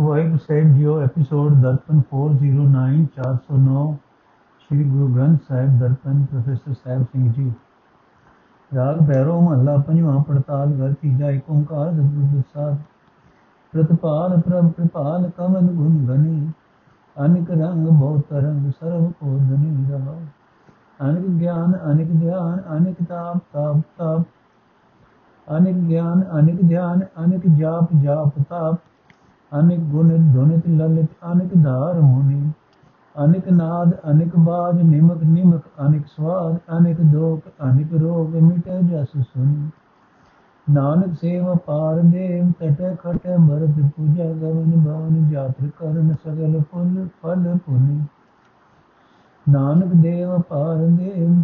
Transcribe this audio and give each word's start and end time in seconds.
ਵਾਹਿਗੁਰੂ 0.00 0.38
ਸਾਹਿਬ 0.38 0.72
ਜੀਓ 0.74 1.00
episode 1.00 1.52
Darpan 1.62 2.00
409 2.12 3.02
409 3.16 3.82
Shri 4.60 4.84
Guru 4.84 5.06
Granth 5.14 5.40
Sahib 5.48 5.78
Darpan 5.78 6.24
professor 6.24 6.72
Sahib 6.72 7.02
Singh 7.02 7.32
ji. 7.32 7.52
Raag 8.74 8.98
Bhairo 9.08 9.40
ਮਹੱਲਾ 9.40 9.76
ਪੰਜਵਾਂ 9.76 10.22
ਪੜਤਾਲ 10.22 10.72
ਘਰ 10.72 10.92
ਤੀਜਾ 10.92 11.30
ਏਕ 11.30 11.50
ਓੰਕਾਰ 11.50 11.92
ਸਤਿਗੁਰ 11.92 12.42
ਸਾਹਿਬ 12.54 12.76
ਪ੍ਰਤਪਾਲ 13.72 14.40
ਪ੍ਰਭ 14.40 14.70
ਪ੍ਰਪਾਲ 14.70 15.30
ਕਮਨ 15.36 15.66
ਗੁਣ 15.66 15.96
ਗਨੀ, 16.06 16.50
ਅਨਿਕ 17.16 17.50
ਰੰਗ 17.50 17.86
ਬਹੁ 17.88 18.20
ਤਰੰਗ 18.20 18.70
ਸਰਬ 18.70 19.12
ਕੋ 19.12 19.36
ਧਨੀ 19.38 19.86
ਰਹਾ 19.90 20.16
ਅਨਿਕ 21.02 21.26
ਗਿਆਨ, 21.26 21.72
ਅਨਿਕ 21.92 22.10
ਧਿਆਨ, 22.20 22.60
ਅਨਿਕ 22.76 22.96
ਤਾਪ 23.08 23.38
ਤਾਪ 23.52 23.76
ਤਾਪ। 23.98 24.26
ਅਨਿਕ 25.56 25.76
ਗਿਆਨ, 25.76 26.24
ਅਨਿਕ 26.38 26.60
ਧਿਆਨ, 26.68 27.00
ਅਨਿਕ 27.24 27.46
ਜਾਪ 27.46 27.88
ਜਾਪ, 28.02 28.42
ਤਾਪ। 28.48 28.74
ਅਨਿਕ 29.58 29.80
ਗੁਣ 29.80 30.08
ਧੁਨਿਤ 30.32 30.68
ਲਲਿਤ, 30.68 31.08
ਅਨਿਕ 31.32 31.54
ਧਾਰ 31.54 32.00
ਮੁਨੀ 32.00 32.50
ਅਨਿਕ 33.14 33.48
ਨਾਦ, 33.48 33.92
ਅਨਿਕ 34.10 34.36
ਬਾਜ, 34.36 34.80
ਨਿਮਕ 34.82 35.22
ਨਿਮਕ, 35.22 35.62
ਅਨਿਕ 35.86 36.06
ਸਵਾਦ, 36.06 36.56
ਅਨਿਕ 36.78 37.00
ਦੋਖ, 37.02 37.48
ਅਨਿਕ 37.64 37.92
ਰੋਗ 37.94 38.34
ਮਿਟੇ 38.34 38.80
ਜਸ 38.82 39.16
ਸੁਨੀ 39.16 39.70
ਨਾਨਕ 40.66 41.14
ਸੇਵ 41.14 41.54
ਪਾਰ 41.56 42.00
ਦੇਵ, 42.02 42.50
ਤਟੇ 42.50 42.94
ਖਟੇ 42.94 43.36
ਮਰਦ 43.36 43.80
ਪੂਜਾ, 43.96 44.24
ਗਵਨ 44.24 44.84
ਭਵਨ 44.84 45.30
ਜਾਤਰ 45.30 45.68
ਕਰਨ 45.78 46.14
ਸਗਲ 46.24 46.60
ਫੁੱਲ, 46.72 47.06
ਫਲ 47.22 47.56
ਪੁਨੀ 47.66 48.00
ਨਾਨਕ 49.46 49.94
ਦੇਵ 49.94 50.40
ਪਾਰ 50.40 50.76
ਦੇਵ, 50.76 51.42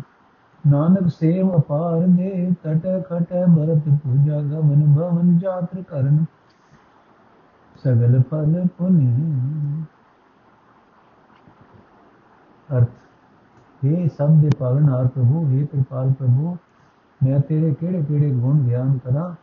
ਨਾਨਕ 0.65 1.09
ਸੇਵ 1.09 1.57
ਅਪਾਰ 1.57 2.07
ਦੇ 2.07 2.55
ਤਟ 2.63 2.87
ਖਟ 3.05 3.33
ਭਰਤ 3.57 3.89
ਪੂਜਾ 4.03 4.41
ਗਮਨ 4.41 4.95
ਭਵਨ 4.95 5.39
ਜਾਤਰ 5.39 5.83
ਕਰਨ 5.83 6.25
ਸਗਲ 7.85 8.23
ਫਲ 8.31 8.67
ਪੁਨੀ 8.79 9.85
ਅਰਥ 12.77 13.85
ਇਹ 13.85 14.09
ਸਭ 14.09 14.41
ਦੇ 14.43 14.51
ਪਾਲਣਹਾਰ 14.59 15.07
ਪ੍ਰਭੂ 15.09 15.45
हे 15.45 15.67
ਕਿਰਪਾਲ 15.67 16.13
ਪ੍ਰਭੂ 16.13 16.57
ਮੈਂ 17.21 17.41
ਤੇਰੇ 17.41 17.75
ਕਿਹੜੇ 17.75 18.03
ਕਿਹੜੇ 18.03 18.31
ਗੁਣ 18.31 18.59
ਗਿਆਨ 18.59 18.99
ਕਰਾਂ 18.99 19.35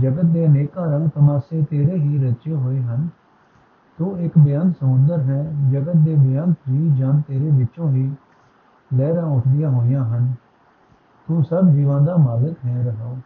ਜਗਤ 0.00 0.24
ਦੇ 0.24 0.46
ਅਨੇਕਾਂ 0.46 0.86
ਰੰਗ 0.86 1.08
ਤਮਾਸ਼ੇ 1.08 1.62
ਤੇਰੇ 1.70 1.96
ਹੀ 1.96 2.18
ਰਚੇ 2.18 2.54
ਹੋਏ 2.54 2.80
ਹਨ 2.80 3.08
ਤੂੰ 3.98 4.18
ਇੱਕ 4.20 4.38
ਬਿਆਨ 4.38 4.72
ਸਮੁੰਦਰ 4.72 5.20
ਹੈ 5.20 5.42
ਜਗਤ 5.70 5.96
ਦੇ 5.96 6.14
ਬਿਆਨ 6.14 6.54
ਜੀ 6.68 6.90
ਜਾਨ 7.00 7.20
ਤੇਰੇ 7.20 7.50
ਵਿੱਚੋਂ 7.50 7.90
ਹੀ 7.90 8.10
ਲਹਿਰਾਂ 8.94 9.24
ਉੱਠਦੀਆਂ 9.24 9.70
ਹੋਈਆਂ 9.70 10.04
ਹਨ 10.04 10.34
ਤੂੰ 11.28 11.44
ਸਭ 11.44 11.68
ਜੀਵਾਂ 11.68 12.00
ਦਾ 12.00 12.16
ਮਾਲਕ 12.16 12.64
ਹੈ, 12.64 12.82
ਰਹਾਓ। 12.84 13.16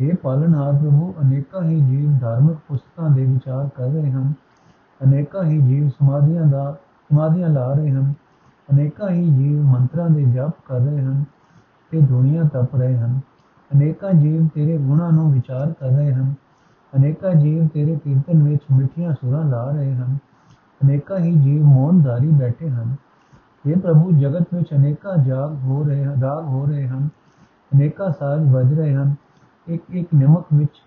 ਇਹ 0.00 0.14
ਪਾਲਣਹਾਰ 0.14 0.72
ਪ੍ਰਭੂ 0.72 1.14
ਅਨੇਕਾਂ 1.22 1.62
ਹੀ 1.62 1.80
ਜੀਵ 1.80 2.18
ਧਾਰਮਿਕ 2.18 2.56
ਪੁਸਤਕਾਂ 2.68 3.10
ਦੇ 3.10 3.24
ਵਿਚਾਰ 3.26 3.68
ਕਰ 3.76 3.84
ਰਹੇ 3.84 4.10
ਹਨ। 4.10 4.32
ਅਨੇਕਾਂ 5.04 5.44
ਹੀ 5.44 5.58
ਜੀਵ 5.58 5.88
ਸਮਾਧੀਆਂ 5.88 6.46
ਦਾ, 6.46 6.76
ਸਮਾਧੀਆਂ 7.10 7.48
ਲਾ 7.48 7.72
ਰਹੇ 7.72 7.90
ਹਨ। 7.90 8.14
ਅਨੇਕਾਂ 8.72 9.10
ਹੀ 9.10 9.30
ਜੀਵ 9.30 9.62
ਮੰਤਰਾਂ 9.62 10.10
ਦੇ 10.10 10.24
ਜਪ 10.24 10.50
ਕਰ 10.68 10.80
ਰਹੇ 10.80 11.02
ਹਨ 11.02 11.24
ਤੇ 11.90 12.00
ਦੁਨੀਆ 12.00 12.42
ਤਪ 12.42 12.76
ਰਹੇ 12.76 12.98
ਹਨ। 12.98 13.20
ਅਨੇਕਾਂ 13.74 14.12
ਜੀਵ 14.12 14.48
ਤੇਰੇ 14.54 14.78
ਗੁਣਾਂ 14.78 15.12
ਨੂੰ 15.12 15.32
ਵਿਚਾਰ 15.32 15.72
ਕਰ 15.72 15.86
ਰਹੇ 15.86 16.12
ਹਨ। 16.12 16.34
ਅਨੇਕਾਂ 16.96 17.34
ਜੀਵ 17.34 17.68
ਤੇਰੇ 17.68 17.96
ਕੀਰਤਨ 18.04 18.42
ਵਿੱਚ 18.42 18.62
ਮਿੱਠੀਆਂ 18.72 19.12
ਸੁਰਾਂ 19.12 19.44
ਲਾ 19.44 19.70
ਰਹੇ 19.70 19.94
ਹਨ। 19.94 20.18
ਅਨੇਕਾਂ 20.84 21.18
ਹੀ 21.18 21.34
ਜੀਵ 21.34 21.64
ਮੌਨਧਾਰੀ 21.64 22.28
ਬੈਠੇ 22.28 22.70
ਹਨ। 22.70 22.96
ਇਹ 23.66 23.76
ਪ੍ਰਭੂ, 23.76 24.12
ਜਗਤ 24.12 24.54
ਵਿੱਚ 24.54 24.74
ਅਨੇਕਾਂ 24.74 25.16
ਜਾਗ 25.16 25.54
ਹੋ 25.54 25.84
ਰਹੇ 25.84 26.04
ਹਨ 26.04 26.22
ਰਾਗ 26.22 26.44
ਹੋ 26.44 26.66
ਰਹੇ 26.66 26.88
ਹਨ। 26.88 27.08
ਅਨੇਕਾਂ 27.74 28.10
ਸਾਜ਼ 28.10 28.52
ਵੱਜ 28.52 28.74
ਰਹੇ 28.74 28.94
ਹਨ। 28.94 29.14
ਇੱਕ 29.68 29.82
ਇੱਕ 29.90 30.08
ਨਿਮਕ 30.14 30.46
ਵਿੱਚ 30.54 30.82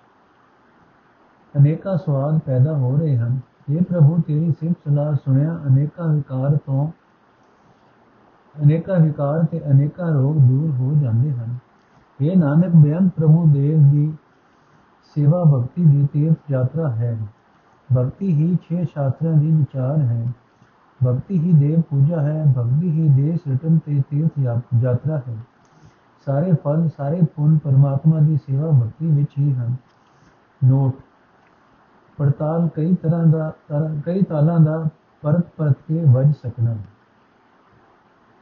ਅਨੇਕਾਂ 1.58 1.98
ਸਵਾਦ 1.98 2.40
ਪੈਦਾ 2.40 2.78
ਹੋ 2.78 2.98
ਰਹੇ 2.98 3.18
ਹਨ। 3.18 3.40
ਇਹ 3.70 3.82
ਪ੍ਰਭੂ, 3.82 4.22
ਤੇਰੀ 4.28 4.52
ਸਿਫਤ 4.52 4.90
ਸਲਾਹ 4.90 5.14
ਸੁਣਿਆ 5.14 5.60
ਅਨੇਕਾਂ 5.68 6.14
ਵਿਕਾਰ 6.14 6.58
ਤੋਂ, 6.58 6.92
ਅਨੇਕਾਂ 8.64 9.00
ਵਿਕਾਰ 9.00 9.46
ਤੇ 9.46 9.62
ਅਨੇਕਾਂ 9.72 10.12
ਰੋਗ 10.12 10.36
ਦੂਰ 10.36 10.72
ਹੋ 10.72 10.94
ਜਾਂਦੇ 11.02 11.32
ਹਨ। 11.32 11.58
ਇਹ 12.22 12.38
ਨਾਨਕ, 12.38 12.76
ਬੇਅੰਤ 12.76 13.14
ਪ੍ਰਭੂ, 13.16 13.45
ਦੇਵ 13.54 13.92
ਦੀ 13.92 14.14
ਸੇਵਾ 15.16 15.44
ਭਗਤੀ 15.44 15.86
ਦੀ 15.86 16.08
ਤੀਰਥ 16.14 16.52
ਯਾਤਰਾ 16.52 16.89
ਹੈ। 16.92 17.18
ਭਗਤੀ 17.98 18.34
ਹੀ 18.34 18.56
ਛੇ 18.56 18.86
ਸ਼ਾਸਤਰਾਂ 18.86 19.34
ਦੀ 19.34 19.52
ਵਿਚਾਰ 19.52 19.98
ਹੈ। 19.98 20.28
ਭਗਤੀ 21.08 21.39
ਹੀ 21.39 21.54
ਦੇਵ 21.54 21.82
ਪੂਜਾ 21.82 22.22
ਹੈ। 22.22 22.44
ਭਗਤੀ 22.58 22.92
ਹੀ 22.92 23.10
ਦੇਸ਼ 23.10 23.42
ਰਤਨ 23.54 23.78
ਤੇ 23.78 24.02
ਤੀਰਥ 24.10 24.32
ਯਾਤਰਾ 24.84 25.22
ਹੈ। 25.28 25.38
ਸਾਰੇ 26.26 26.54
ਫਲ, 26.54 26.90
ਸਾਰੇ 26.98 27.22
ਪੁੰਨ 27.36 27.58
ਪਰਮਾਤਮਾ 27.58 28.20
ਦੀ 28.20 28.38
ਸੇਵਾ 28.38 28.70
ਭਗਤੀ 28.72 29.08
ਵਿੱਚ 29.12 29.38
ਹੀ 29.40 29.54
ਹਨ। 29.54 29.76
ਨੋਟ। 30.66 30.96
ਪੜਤਾਲ 32.18 32.68
ਕਈ 32.68 32.96
ਤਰ੍ਹਾਂ 32.96 33.26
ਦਾ 33.26 33.54
ਕਈ 34.06 34.24
ਤਾਲਾਂ 34.24 34.60
ਦਾ 34.60 34.88
ਪਰਤ 35.22 35.46
ਪਰਤ 35.58 35.78
ਕੇ 35.88 36.04
ਵੱਜ 36.06 36.34
ਸਕਣਾ। 36.36 36.76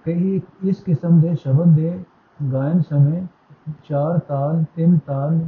ਕਈ 0.05 0.41
ਇਸ 0.63 0.83
ਕਿਸਮ 0.83 1.19
ਦੇ 1.19 1.35
ਸ਼ਬਦ 1.35 1.75
ਦੇ 1.75 2.03
ਗਾਇਨ 2.53 2.81
ਸਮੇਂ 2.81 3.27
ਚਾਰ 3.83 4.19
ਤਾਲ, 4.19 4.63
ਤਿੰਨ 4.75 4.97
ਤਾਲ, 4.97 5.39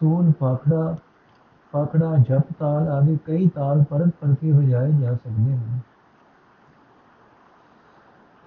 ਸੂਲ 0.00 0.32
ਪਾਖੜਾ 0.32 0.96
ਪਾਖੜਾ 1.72 2.16
ਜਪ 2.16 2.52
ਤਾਲ 2.58 2.88
ਆਦਿ 2.88 3.18
ਕਈ 3.24 3.48
ਤਾਲ 3.48 3.84
ਪਰਤ 3.90 4.10
ਪਰਤ 4.20 4.38
ਕੇ 4.40 4.52
ਵਜਾਏ 4.52 4.92
ਜਾ 4.92 5.14
ਸਕਦੇ 5.14 5.56
ਹਨ। 5.56 5.78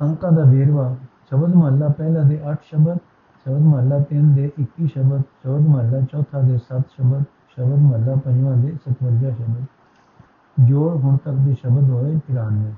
ਅੰਕਾਂ 0.02 0.31
ਦਾ 0.31 0.44
ਵੇਰਵਾ। 0.44 0.96
ਸ਼ਬਦ 1.29 1.56
ਮਹੱਲਾ 1.56 1.88
ਪਹਿਲਾ 1.89 2.23
ਦੇ 2.23 2.39
8 2.51 2.56
ਸ਼ਬਦ 2.63 2.97
ਸ਼ਬਦ 3.45 3.59
ਮਹੱਲਾ 3.59 4.00
3 4.11 4.34
ਦੇ 4.35 4.51
21 4.59 4.88
ਸ਼ਬਦ 4.88 5.22
ਸ਼ਬਦ 5.22 5.67
ਮਹੱਲਾ 5.67 6.01
ਚੌਥਾ 6.01 6.39
ਦੇ 6.39 6.56
7 6.56 6.81
ਸ਼ਬਦ 6.91 7.23
ਸ਼ਬਦ 7.50 7.79
ਮਹੱਲਾ 7.79 8.16
ਪੰਜਵਾਂ 8.16 8.56
ਦੇ 8.57 8.73
57 8.85 9.31
ਸ਼ਬਦ। 9.31 9.66
ਜੋੜ 10.67 10.95
ਹੁਣ 10.97 11.17
ਤੱਕ 11.17 11.35
ਦੇ 11.35 11.53
ਸ਼ਬਦ 11.53 11.89
ਹੋਏ 11.89 12.19
93 12.29 12.72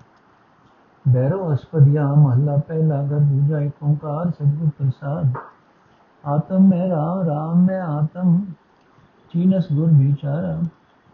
ਬੈਰੋ 1.06 1.54
ਅਸਪਦਿਆ 1.54 2.08
ਮਹੱਲਾ 2.14 2.58
ਪਹਿਲਾ 2.58 3.02
ਘਰ 3.02 3.20
ਦੂਜਾ 3.20 3.60
ਇੱਕ 3.60 3.84
ਓੰਕਾਰ 3.84 4.30
ਸਤਿਗੁਰ 4.30 4.70
ਪ੍ਰਸਾਦ। 4.70 5.34
ਆਤਮ 6.24 6.68
ਮੈਂ 6.68 6.90
ਰਾਮ 6.90 7.22
ਰਾਮ 7.22 7.66
ਮੈਂ 7.66 7.82
ਆਤਮ, 7.82 8.46
ਚੀਨਸ 9.34 9.68
ਗੁਰ 9.74 9.90
ਵਿਚਾਰਾ। 9.94 10.62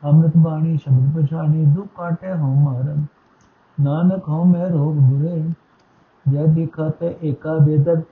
ਅੰਮ੍ਰਿਤ 0.03 0.38
ਬਾਣੀ 0.38 0.78
ਸ਼ਬਦ 0.78 1.22
ਪਛਾਣੀ, 1.22 1.66
ਦੁਖ 1.66 1.88
ਕਾਟੇ 1.96 2.34
ਹਉ 2.34 2.53
ਮਾਰਨ। 2.56 3.06
ਨਾਨਕ 3.81 4.30
ਹਉ 4.30 4.44
ਮੈਂ 4.44 4.69
ਰੋਗ 4.69 4.96
ਬੁਰੇ। 4.96 5.53
ਜੈ 6.26 6.46
ਦਿਖਤ 6.46 7.04
ਏਕਾ 7.04 7.58
ਬੇਦਤ 7.58 8.04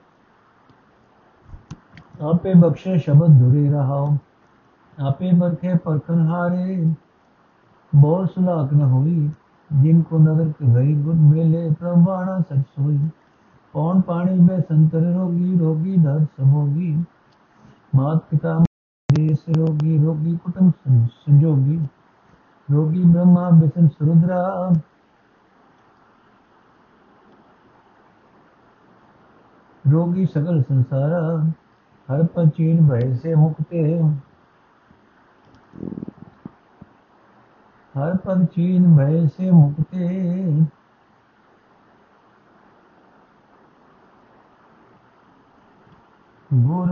ਆਪੇ 2.21 2.53
ਬਖਸ਼ੇ 2.53 2.97
ਸ਼ਬਦ 2.97 3.39
ਧੁਰੇ 3.39 3.69
ਰਹਾਓ 3.69 4.15
ਆਪੇ 4.97 5.31
ਬਰਖੇ 5.31 5.75
ਪਰਖਨ 5.77 6.25
ਹਾਰੇ 6.27 6.93
ਬਹੁ 7.93 8.25
ਸੁਲਾਕ 8.25 8.73
ਨ 8.73 8.83
ਹੋਈ 8.83 9.29
ਜਿਨ 9.69 10.01
ਕੋ 10.01 10.17
ਨਦਰ 10.17 10.49
ਕੇ 10.49 10.73
ਭਈ 10.73 10.93
ਗੁਰ 10.95 11.13
ਮੇਲੇ 11.15 11.69
ਪ੍ਰਭਾਣਾ 11.79 12.39
ਸਚ 12.41 12.65
ਸੋਈ 12.75 12.97
ਪੌਣ 13.73 14.01
ਪਾਣੀ 14.01 14.35
ਮੇ 14.39 14.59
ਸੰਤਰ 14.59 15.01
ਰੋਗੀ 15.13 15.57
ਰੋਗੀ 15.59 15.95
ਦਰ 15.97 16.19
ਸਮੋਗੀ 16.37 16.95
ਮਾਤ 17.95 18.23
ਪਿਤਾ 18.31 18.57
ਦੇਸ 19.09 19.47
ਰੋਗੀ 19.49 19.97
ਰੋਗੀ 19.97 20.35
ਕੁਟੁੰਬ 20.35 20.71
ਸੰਜੋਗੀ 21.17 21.79
ਰੋਗੀ 22.69 23.03
रोगी 29.87 30.25
सकल 30.25 30.61
संसार, 30.61 31.11
हर 32.09 32.23
पचीन 32.25 32.89
भय 32.89 33.15
से 33.15 33.35
मुक्ते। 33.35 34.03
हर 37.95 38.17
पग 38.17 38.45
चीन 38.45 38.97
भय 38.97 39.27
से 39.27 39.51
मुक्ते। 39.51 40.07
गुर 46.53 46.87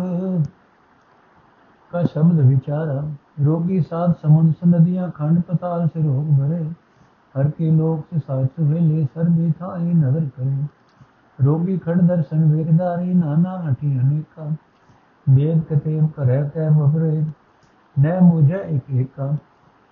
का 1.91 2.03
शब्द 2.03 2.39
विचारा, 2.39 3.17
रोगी 3.39 3.81
साध 3.81 4.13
समुद्र 4.13 4.67
नदियाँ, 4.67 5.11
खंड 5.11 5.41
पताल 5.43 5.87
से 5.87 6.03
रोग 6.03 6.29
भरे। 6.37 6.63
हर 7.35 7.49
के 7.51 7.71
लोग 7.71 8.01
से 8.01 8.19
साच 8.19 8.49
वेले 8.59 9.05
सर 9.05 9.29
भी 9.29 9.51
था 9.51 9.77
नज़र 9.77 10.25
करे। 10.25 10.76
रोगी 11.39 11.77
खड़ 11.77 11.97
दर्शन 12.01 12.43
वेगदारी, 12.51 13.13
नाना 13.13 13.51
हठी 13.59 13.89
अनेका। 13.99 14.45
वेद 15.25 15.65
कतेम 15.71 16.07
करे 16.13 16.37
कै 16.53 16.69
बबरे 16.71 17.11
न 17.95 18.13
मुझे 18.23 18.61
एक 18.67 18.95
एका। 18.95 19.27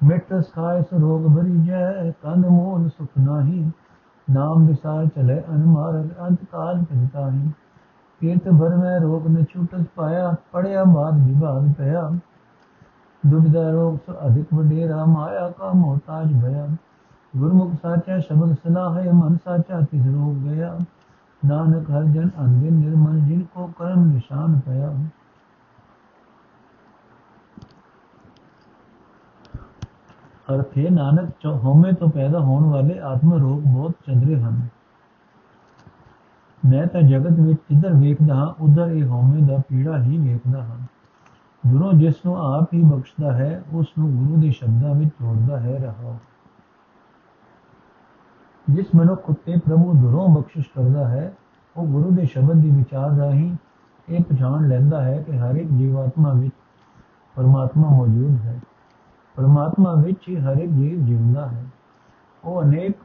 मिटस 0.02 0.50
खाए 0.56 0.82
सो 0.84 1.00
रोग 1.00 1.28
भरी 1.36 1.58
जय 1.64 2.14
कंद 2.24 2.48
मूल 2.54 2.88
सुख 2.90 3.20
नाही। 3.20 3.60
नाम 4.28 4.66
विसार 4.68 5.08
चले 5.10 5.38
अनमार्ग 5.50 6.16
अंत 6.20 6.44
काल 6.52 6.82
पिताही 6.84 7.50
तीर्थ 8.22 8.48
भर 8.56 8.76
में 8.76 9.00
रोग 9.00 9.28
न 9.28 9.44
छूटस 9.46 9.86
पाया 9.98 10.26
पड़या 10.54 10.84
बाद 10.92 11.22
विभाग 11.22 11.70
पया 11.74 12.04
दुविधा 13.24 13.70
रोग 13.70 13.98
सो 14.00 14.14
अधिक 14.24 14.54
वडेरा, 14.54 15.06
माया 15.06 15.48
का 15.52 15.72
मोहताज 15.74 16.34
भया। 16.42 16.66
गुरमुख 17.34 17.74
साचा 17.76 18.20
शब्द 18.20 18.54
सलाह 18.56 19.00
है 19.00 19.12
मन 19.14 19.38
साचा 19.38 19.82
तिस 19.84 20.06
रोग 20.08 20.44
गया। 20.44 20.76
ਨਾਨਕ 21.46 21.92
ਹਰ 21.92 22.04
ਜਨ 22.04 22.30
ਅੰਧੇ 22.40 22.70
ਨਿਰਮਲ, 22.70 23.20
ਜਿਨ 23.20 23.44
ਕੋ 23.44 23.68
ਕਰਮ 23.68 24.06
ਨਿਸ਼ਾਨ 24.06 24.60
ਪਿਆ। 24.60 24.94
ਅਰਥ 30.56 30.78
ਹੈ 30.78 30.90
ਨਾਨਕ 30.90 31.30
ਚੋਹਮੇ 31.42 31.94
ਤੋਂ 31.94 32.10
ਪੈਦਾ 32.10 32.40
ਹੋਣ 32.40 32.64
ਵਾਲੇ 32.64 33.00
ਆਤਮ 33.00 33.34
ਰੋਗ 33.34 33.62
ਬਹੁਤ 33.62 33.92
ਚੰਦਰੇ 34.08 34.42
ਹਨ। 34.42 34.68
ਮੈਂ 36.66 36.88
ਤਾਂ 36.88 37.02
ਜਗਤ 37.02 37.40
ਵਿੱਚ 37.40 37.60
ਜਿੱਧਰ 37.70 37.94
ਵੇਖਦਾ 37.94 38.36
ਹਾਂ, 38.36 38.48
ਉਧਰ 38.60 38.88
ਇਹ 38.88 39.06
ਹਉਮੈ 39.06 39.48
ਦਾ 39.48 39.58
ਪੀੜਾ 39.70 40.04
ਹੀ 40.04 40.18
ਵੇਖਦਾ 40.18 40.64
ਹਾਂ। 40.64 40.78
ਗੁਰੂ 41.68 41.92
ਜਿਸ 41.92 42.16
ਨੂੰ 42.26 42.38
ਆਪ 42.38 42.74
ਹੀ 42.74 42.82
ਬਖਸ਼ਦਾ 42.82 43.34
ਹੈ 43.34 43.64
ਉਸ 43.74 43.88
ਨੂੰ 44.00 44.12
ਗੁਰੂ 44.12 44.42
ਦੇ 44.42 44.52
ਸ਼ਬਦਾਂ 44.52 44.96
ਵਿੱਚ 44.96 45.10
ਜੋੜਦਾ 45.10 45.60
ਹੈ, 45.60 45.80
ਰਹਾਓ। 45.80 46.18
ਜਿਸ 48.70 48.86
ਮਨੁੱਖ 48.96 49.30
ਉਤੇ 49.30 49.58
ਪ੍ਰਭੂ 49.58 49.94
ਦੁਰੋਂ 49.94 50.30
ਬਖਸ਼ਿਸ਼ 50.30 50.68
ਕਰਦਾ 50.76 51.08
ਹੈ, 51.08 51.34
ਉਹ 51.78 51.86
ਗੁਰੂ 51.86 52.12
ਦੇ 52.12 52.26
ਸ਼ਬਦ 52.26 52.54
ਦੀ 52.54 52.72
ਵਿਚਾਰ 52.72 53.10
ਰਾਹੀਂ 53.10 53.56
ਇਹ 54.10 54.24
ਪਛਾਣ 54.24 54.68
ਲੈਂਦਾ 54.68 55.02
ਹੈ 55.02 55.22
ਕਿ 55.22 55.38
ਹਰ 55.38 55.56
ਇੱਕ 55.56 55.70
ਜੀਵਾਤਮਾ 55.70 56.34
ਵਿੱਚ 56.34 56.56
ਪਰਮਾਤਮਾ 57.36 57.90
ਮੌਜੂਦ 57.90 58.38
ਹੈ। 58.46 58.60
ਪਰਮਾਤਮਾ 59.36 59.94
ਵਿੱਚ 59.94 60.30
ਹੀ 60.30 60.38
ਹਰ 60.38 60.58
ਇੱਕ 60.58 60.72
ਜੀਵ 60.72 61.06
ਜਿਉਂਦਾ 61.06 61.48
ਹੈ। 61.48 61.66
ਉਹ 62.44 62.64
ਅਨੇਕ, 62.64 62.98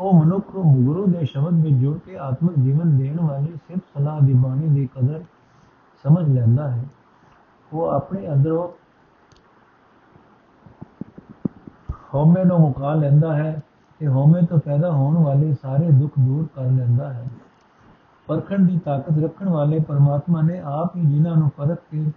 ਉਹ 0.00 0.24
ਮਨੁੱਖ 0.24 0.52
ਗੁਰੂ 0.56 1.06
ਦੇ 1.06 1.24
ਸ਼ਬਦ 1.24 1.54
ਵਿੱਚ 1.54 1.74
ਜੁੜ 1.74 1.98
ਕੇ 1.98 2.18
ਆਤਮਿਕ 2.18 2.58
ਜੀਵਨ 2.60 2.98
ਦੇਣ 2.98 3.20
ਵਾਲੀ 3.20 3.52
ਸਿਰਫ 3.68 3.80
ਸਲਾਹ 3.94 4.20
ਦੀ 4.20 4.32
ਬਾਣੀ 4.32 4.68
ਦੀ 4.68 4.86
ਕਦਰ 4.86 5.24
ਸਮਝ 6.02 6.28
ਲੈਂਦਾ 6.28 6.70
ਹੈ। 6.70 6.84
ਉਹ 7.72 7.88
ਆਪਣੇ 7.88 8.28
ਅੰਦਰੋਂ 8.28 8.68
ਹਉਮੈ 12.14 12.44
ਨੂੰ 12.44 12.58
ਮੁਕਾ 12.58 12.94
ਲੈਂਦਾ 12.94 13.36
ਹੈ। 13.36 13.60
ਤੇ 14.02 14.08
ਹਉਮੈ 14.08 14.40
ਤੋਂ 14.40 14.58
ਪੈਦਾ 14.58 14.90
ਹੋਣ 14.90 15.16
ਵਾਲੇ 15.16 15.54
ਸਾਰੇ 15.62 15.90
ਦੁੱਖ 15.90 16.12
ਦੂਰ 16.18 16.48
ਕਰ 16.54 16.62
ਲੈਂਦਾ 16.62 17.12
ਹੈ। 17.12 17.28
ਪਰਖਣ 18.26 18.66
ਦੀ 18.66 18.78
ਤਾਕਤ 18.78 19.18
ਰੱਖਣ 19.24 19.48
ਵਾਲੇ 19.48 19.80
ਪਰਮਾਤਮਾ 19.80 20.42
ਨੇ 20.42 20.60
ਆਪ 20.60 20.96
ਹੀ 20.96 21.06
ਜਿਨ੍ਹਾਂ 21.06 21.36
ਨੂੰ 21.36 21.50
ਪਰਖ 21.56 21.78
ਕੇ 21.90 22.12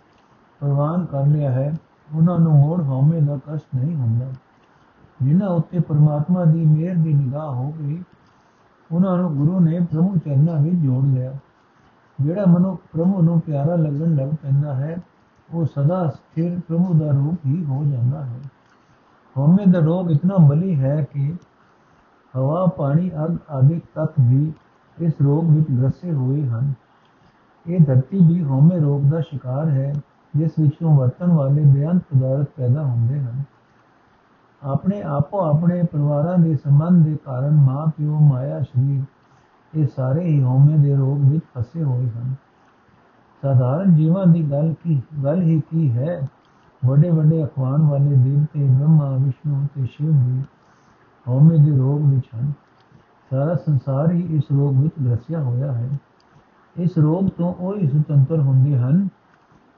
ਪ੍ਰਵਾਨ 0.60 1.06
ਕਰ 1.06 1.26
ਲਿਆ 1.26 1.52
ਹੈ 1.52 1.74
ਉਹਨਾਂ 2.16 2.40
ਨੂੰ 2.40 2.62
ਹੋਰ 2.62 2.84
ਹਉਮੈ 2.84 3.20
ਦਾ 3.20 3.38
ਕਸ਼ਟ 3.38 3.76
ਨਹੀਂ 3.76 3.96
ਹੁੰਦਾ। 3.96 4.26
ਜਿਨ੍ਹਾਂ 5.22 5.50
ਉੱਤੇ 5.50 5.80
ਪਰਮਾਤਮਾ 5.80 6.46
ਦੀ 6.46 6.66
ਮਿਹਰ 6.66 6.96
ਦੀ 6.96 7.14
ਨਿਗਾਹ 7.14 7.52
ਹੋ 7.52 7.72
ਗਈ 7.72 8.04
ਉਹਨਾਂ 8.92 9.18
ਨੂੰ 9.18 9.36
ਗੁਰੂ 9.36 9.60
ਨੇ 9.60 9.80
ਪ੍ਰਭੂ 9.80 10.18
ਚਰਨਾਂ 10.26 10.62
ਵਿੱਚ 10.62 10.76
ਜੋੜ 10.76 11.06
ਲਿਆ। 11.06 11.34
ਜਿਹੜਾ 12.22 12.46
ਮਨੁੱਖ 12.46 12.82
ਪ੍ਰਭੂ 12.94 13.22
ਨੂੰ 13.22 13.40
ਪਿਆਰਾ 13.40 13.76
ਲੱਗਣ 13.76 14.16
ਲੱਗ 14.16 14.30
ਪੈਂਦਾ 14.30 14.74
ਹੈ, 14.74 14.98
ਉਹ 15.54 15.66
ਸਦਾ 15.66 16.08
ਸਥਿਰ 16.08 16.60
ਪ੍ਰਭੂ 16.68 16.94
ਦਾ 16.94 17.12
ਰੂਪ 17.12 17.40
ਹੀ 17.46 17.66
ਹੋ 17.66 17.84
ਜਾਂਦਾ 17.84 18.26
ਹੈ। 18.26 18.40
ਹਉਮੈ 19.38 19.72
ਦਾ 19.72 19.80
ਰੋਗ 19.80 20.12
ਇਤਨਾ 20.12 20.38
ਬਲੀ 20.38 20.80
ਹੈ 20.80 21.08
ਕਿ 21.14 21.34
ਹਵਾ, 22.38 22.66
ਪਾਣੀ, 22.66 23.12
ਅਗ 23.26 23.38
ਆਦਿ 23.50 23.82
ਤੱਕ 23.96 24.14
ਵੀ 24.22 24.54
ਇਸ 25.02 25.14
ਰੋਗ 25.22 25.50
ਵਿੱਚ 25.50 25.72
ਗ੍ਰਸੇ 25.72 26.14
ਹੋਏ 26.14 26.48
ਹਨ। 26.48 26.74
ਇਹ 27.68 27.80
ਧਰਤੀ 27.80 28.20
ਵੀ 28.28 28.44
ਹਉਮੈ 28.44 28.80
ਰੋਗ 28.80 29.02
ਦਾ 29.02 29.22
ਸ਼ਿਕਾਰ 29.22 29.70
ਹੈ, 29.70 29.94
ਜਿਸ 30.36 30.52
ਵਿੱਚੋਂ 30.60 30.96
ਵਰਤਣ 30.98 31.32
ਵਾਲੇ 31.32 31.64
ਬਿਆਨ 31.64 32.00
ਪਦਾਰਥ 32.00 32.48
ਪੈਦਾ 32.58 32.84
ਹੁੰਦੇ 32.84 33.20
ਹਨ। 33.20 33.44
ਆਪਣੇ 34.64 35.02
ਆਪੋ 35.02 35.40
ਆਪਣੇ 35.50 35.84
ਪਰਿਵਾਰਾਂ 35.84 36.38
ਦੇ 36.38 36.56
ਸੰਬੰਧ 36.56 37.06
ਦੇ 37.06 37.18
ਕਾਰਨ 37.26 37.52
ਮਾਂ, 37.52 37.88
ਪਿਓ, 37.88 38.20
ਮਾਇਆ, 38.20 38.62
ਸ਼ਰੀਰ, 38.62 39.04
ਇਹ 39.78 39.88
ਸਾਰੇ 39.96 40.26
ਹੀ 40.26 40.44
ਹਉਮੈ 40.44 40.78
ਦੇ 40.78 40.96
ਰੋਗ 40.96 41.30
ਵਿੱਚ 41.30 41.46
ਫਸੇ 41.58 41.84
ਹੋਏ 41.84 42.10
ਹਨ। 42.10 42.36
ਸਾਧਾਰਨ 43.42 43.96
ਜੀਵਨ 43.96 44.32
ਦੀ 44.32 44.52
ਗੱਲ 44.52 44.74
ਕੀ, 44.84 45.02
ਗੱਲ 45.24 45.42
ਹੀ 45.42 45.62
ਕੀ 45.72 45.92
ਹੈ? 45.92 46.30
ਵੱਡੇ 46.86 47.10
ਵੱਡੇ 47.10 47.44
ਅਖਵਾਨ 47.44 47.82
ਵਾਲੇ 47.82 48.16
ਦੇਵਤੇ, 48.16 48.64
ਬ੍ਰਹਮਾ, 48.64 49.18
ਵਿਸ਼ਨੂੰ 49.18 49.68
ਤੇ 49.76 49.86
ਸ਼ਿਵ 49.86 50.12
ਵੀ 50.12 50.44
ਹਉਮੈ 51.28 51.58
ਦੇ 51.58 51.78
ਰੋਗ 51.78 52.02
ਵਿੱਚ 52.10 52.26
ਹਨ। 52.36 52.54
ਸਾਰਾ 53.30 53.56
ਸੰਸਾਰ 53.56 54.12
ਹੀ 54.12 54.36
ਇਸ 54.36 54.44
ਰੋਗ 54.52 54.82
ਵਿੱਚ 54.82 54.94
ਗ੍ਰਸਿਆ 55.06 55.44
ਹੋਇਆ 55.44 55.72
ਹੈ। 55.72 55.90
ਇਸ 56.78 56.98
ਰੋਗ 56.98 57.28
ਤੋਂ 57.28 57.54
ਉਹ 57.54 57.78
ਹੀ 57.78 57.88
ਸੁਤੰਤਰ 57.88 58.40
ਹੁੰਦੇ 58.40 58.78
ਹਨ, 58.78 59.08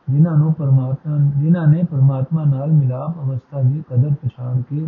ਜਿਨ੍ਹਾਂ 0.10 0.38
ਨੂੰ 0.38 0.54
ਪਰਮਾਤਮਾ, 0.54 1.18
ਜਿਨ੍ਹਾਂ 1.38 1.68
ਨੇ 1.68 1.84
ਪਰਮਾਤਮਾ 1.92 2.44
ਨਾਲ 2.44 2.72
ਮਿਲਾਪ 2.72 3.18
ਅਵਸਥਾ 3.18 3.62
ਦੀ 3.62 3.84
ਕਦਰ 3.90 4.10
ਪਛਾਣ 4.14 4.62
ਕੇ 4.62 4.88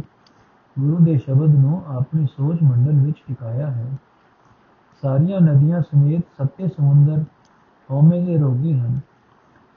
ਗੁਰੂ 0.80 0.98
ਦੇ 1.06 1.18
ਸ਼ਬਦ 1.18 1.56
ਨੂੰ 1.56 1.84
ਆਪਣੀ 1.88 2.26
ਸੋਚ 2.26 2.64
ਮੰਡਲ 2.64 2.94
ਵਿੱਚ 2.94 3.24
ਟਿਕਾਇਆ 3.28 3.72
ਹੈ। 3.72 3.92
ਸਾਰੀਆਂ 5.02 5.42
ਨਦੀਆਂ 5.42 5.82
ਸਮੇਤ 5.82 6.22
ਸੱਤੇ 6.38 6.68
ਸਮੁੰਦਰ 6.68 7.24
ਹਉਮੈ 7.92 8.26
ਦੇ 8.26 8.38
ਰੋਗੀ 8.38 8.80
ਹਨ। 8.80 9.00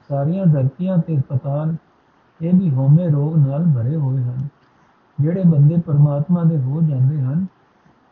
ਸਾਰੀਆਂ 0.09 0.45
ਧਰਤੀਆਂ 0.45 0.97
ਤੇ 0.97 1.21
ਪਤਾਲ 1.29 1.75
ਇਹ 2.41 2.53
ਵੀ 2.59 2.69
ਹਉਮੈ 2.71 3.07
ਰੋਗ 3.07 3.37
ਨਾਲ 3.37 3.65
ਭਰੇ 3.75 3.95
ਹੋਏ 3.95 4.23
ਹਨ। 4.23 4.47
ਜਿਹੜੇ 5.21 5.43
ਬੰਦੇ 5.45 5.77
ਪਰਮਾਤਮਾ 5.77 6.43
ਦੇ 6.43 6.57
ਹੋ 6.59 6.81
ਜਾਂਦੇ 6.81 7.21
ਹਨ, 7.21 7.45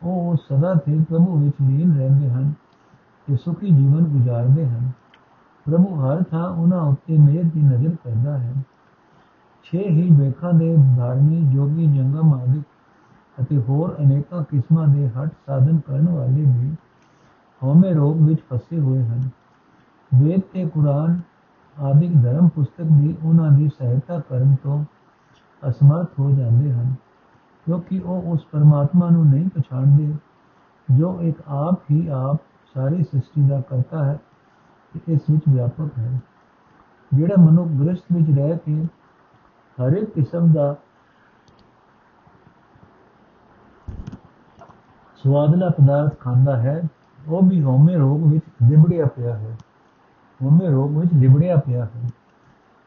ਉਹ 0.02 0.36
ਸਦਾ 0.36 0.74
ਤੇ 0.74 1.04
ਪ੍ਰਭੂ 1.08 1.38
ਵਿੱਚ 1.38 1.54
ਲੀਨ 1.62 1.96
ਰਹਿੰਦੇ 1.96 2.30
ਹਨ 2.30 2.52
ਤੇ 3.28 3.36
ਸੁਖੀ 3.36 3.70
ਜੀਵਨ 3.70 4.04
ਗੁਜ਼ਾਰਦੇ 4.04 4.66
ਹਨ। 4.66 4.90
ਪ੍ਰਭੂ 5.66 5.94
ਹਰ 6.00 6.22
ਥਾਂ 6.22 6.48
ਉਹਨਾਂ 6.48 6.80
ਉੱਤੇ 6.80 7.18
ਮਿਹਰ 7.18 7.44
ਦੀ 7.44 7.62
ਨਜ਼ਰ 7.62 7.96
ਕਰਦਾ 8.04 8.38
ਹੈ। 8.38 8.54
ਛੇ 9.64 9.88
ਹੀ 9.88 10.10
ਵੇਖਾਂ 10.10 10.52
ਦੇ 10.52 10.76
ਧਾਰਮੀ, 10.96 11.40
ਜੋਗੀ, 11.54 11.86
ਜੰਗਮ 11.86 12.34
ਆਦਿ 12.34 12.62
ਅਤੇ 13.42 13.58
ਹੋਰ 13.58 13.96
ਅਨੇਕਾਂ 13.98 14.44
ਕਿਸਮਾਂ 14.44 14.88
ਦੇ 14.88 15.08
ਹੱਟ 15.08 15.32
ਸਾਧਨ 15.46 15.78
ਕਰਨ 15.78 16.08
ਵਾਲੇ 16.08 16.44
ਵੀ 16.44 16.74
ਹਉਮੈ 17.62 17.92
ਰੋਗ 17.92 18.16
ਵਿੱਚ 18.20 18.40
ਫਸੇ 18.52 18.80
ਹੋਏ 18.80 19.02
ਹਨ। 19.04 19.28
ਵੇਦ 20.14 20.40
ਤੇ 20.52 20.68
ਕੁਰਾਨ 20.68 21.20
ਆਦਿ 21.80 22.08
ਧਰਮ 22.08 22.48
ਪੁਸਤਕ 22.48 22.86
ਵੀ 22.92 23.16
ਉਹਨਾਂ 23.24 23.50
ਦੀ 23.50 23.68
ਸਹਾਇਤਾ 23.68 24.18
ਕਰਨ 24.18 24.54
ਤੋਂ 24.62 24.84
ਅਸਮਰਥ 25.68 26.18
ਹੋ 26.18 26.30
ਜਾਂਦੇ 26.30 26.72
ਹਨ, 26.72 26.94
ਕਿਉਂਕਿ 27.66 27.98
ਉਹ 27.98 28.22
ਉਸ 28.22 28.44
ਪਰਮਾਤਮਾ 28.44 29.08
ਨੂੰ 29.10 29.26
ਨਹੀਂ 29.26 29.48
ਪਛਾਣਦੇ, 29.50 30.14
ਜੋ 30.88 31.20
ਇੱਕ 31.22 31.42
ਆਪ 31.48 31.90
ਹੀ 31.90 32.06
ਆਪ 32.08 32.36
ਸਾਰੀ 32.74 33.02
ਸ੍ਰਿਸ਼ਟੀ 33.02 33.48
ਦਾ 33.48 33.60
ਕਰਤਾ 33.60 34.04
ਹੈ, 34.04 34.18
ਤੇ 34.94 35.12
ਇਸ 35.12 35.20
ਵਿੱਚ 35.30 35.44
ਵਿਆਪਕ 35.48 35.98
ਹੈ। 35.98 36.20
ਜਿਹੜਾ 37.14 37.34
ਮਨੁੱਖ 37.38 37.70
ਗ੍ਰਸਥ 37.70 38.12
ਵਿੱਚ 38.12 38.38
ਰਹਿ 38.38 38.58
ਕੇ 38.58 38.84
ਹਰ 39.78 39.92
ਇੱਕ 39.92 40.10
ਕਿਸਮ 40.10 40.52
ਦਾ 40.52 40.76
ਸਵਾਦਲਾ 45.24 45.68
ਪਦਾਰਥ 45.70 46.18
ਖਾਂਦਾ 46.20 46.56
ਹੈ, 46.56 46.82
ਉਹ 47.28 47.42
ਵੀ 47.42 47.62
ਹਉਮੈ 47.62 47.96
ਰੋਗ 47.96 48.32
ਵਿੱਚ 48.32 48.44
ਲਿਬੜਿਆ 48.70 49.06
ਪਿਆ 49.06 49.36
ਹੈ। 49.36 49.56
ਹਉਮੈ 50.40 50.70
ਰੋਗ 50.70 50.96
ਵਿੱਚ 50.98 51.12
ਲਿਬੜਿਆ 51.14 51.56
ਪਿਆ 51.56 51.84
ਹੈ। 51.84 52.08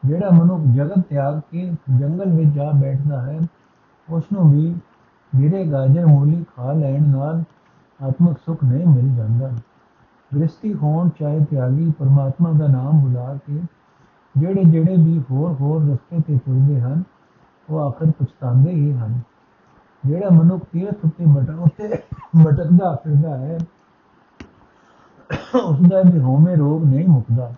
ਜਿਹੜਾ 0.06 0.30
ਮਨੁੱਖ 0.30 0.62
ਜਗਤ 0.74 0.98
ਤਿਆਗ 0.98 1.40
ਕੇ 1.50 1.70
ਜੰਗਲ 1.98 2.30
ਵਿੱਚ 2.30 2.50
ਜਾ 2.50 2.70
ਬੈਠਦਾ 2.70 3.20
ਹੈ 3.22 3.38
ਉਸ 4.08 4.24
ਨੂੰ 4.32 4.50
ਵੀ 4.50 4.74
ਜਿਹੜੇ 5.34 5.64
ਗਾਜਰ, 5.66 6.06
ਮੂਲੀ 6.06 6.44
ਖਾ 6.56 6.72
ਲੈਣ 6.72 7.08
ਨਾਲ 7.08 7.42
ਆਤਮਿਕ 8.00 8.38
ਸੁਖ 8.38 8.64
ਨਹੀਂ 8.64 8.86
ਮਿਲ 8.86 9.14
ਜਾਂਦਾ। 9.16 9.50
ਗ੍ਰਸਤੀ 10.34 10.74
ਹੋਣ 10.74 11.08
ਚਾਹੇ 11.18 11.44
ਤਿਆਗੀ, 11.44 11.90
ਪਰਮਾਤਮਾ 11.98 12.52
ਦਾ 12.52 12.66
ਨਾਮ 12.66 13.00
ਬੁਲਾ 13.00 13.34
ਕੇ 13.46 13.60
ਜਿਹੜੇ 14.36 14.64
ਜਿਹੜੇ 14.64 14.96
ਵੀ 14.96 15.22
ਹੋਰ 15.30 15.52
ਹੋਰ 15.52 15.82
ਰਸਤੇ 15.82 16.22
ਤੇ 16.26 16.38
ਤੁਰਦੇ 16.38 16.80
ਹਨ, 16.80 17.02
ਉਹ 17.70 17.80
ਆਖਰ 17.80 18.10
ਪਛਤਾਉਂਦੇ 18.10 18.70
ਹੀ 18.70 18.92
ਹਨ। 18.92 19.20
ਜਿਹੜਾ 20.06 20.28
ਮਨੁੱਖ 20.32 20.64
ਤੀਰਥ 20.72 21.04
ਉੱਤੇ 21.04 21.24
ਮਟਕ 21.26 21.60
ਉੱਤੇ 21.60 21.88
ਮਟਕਦਾ 22.36 22.94
ਫਿਰਦਾ 22.94 23.36
ਹੈ 23.38 23.58
ਉਸ 25.64 25.78
ਦਾ 25.88 26.02
ਵੀ 26.02 26.18
ਹੋਮੇ 26.18 26.54
ਰੋਗ 26.56 26.84
ਨਹੀਂ 26.84 27.08
ਮੁਕਦਾ। 27.08 27.52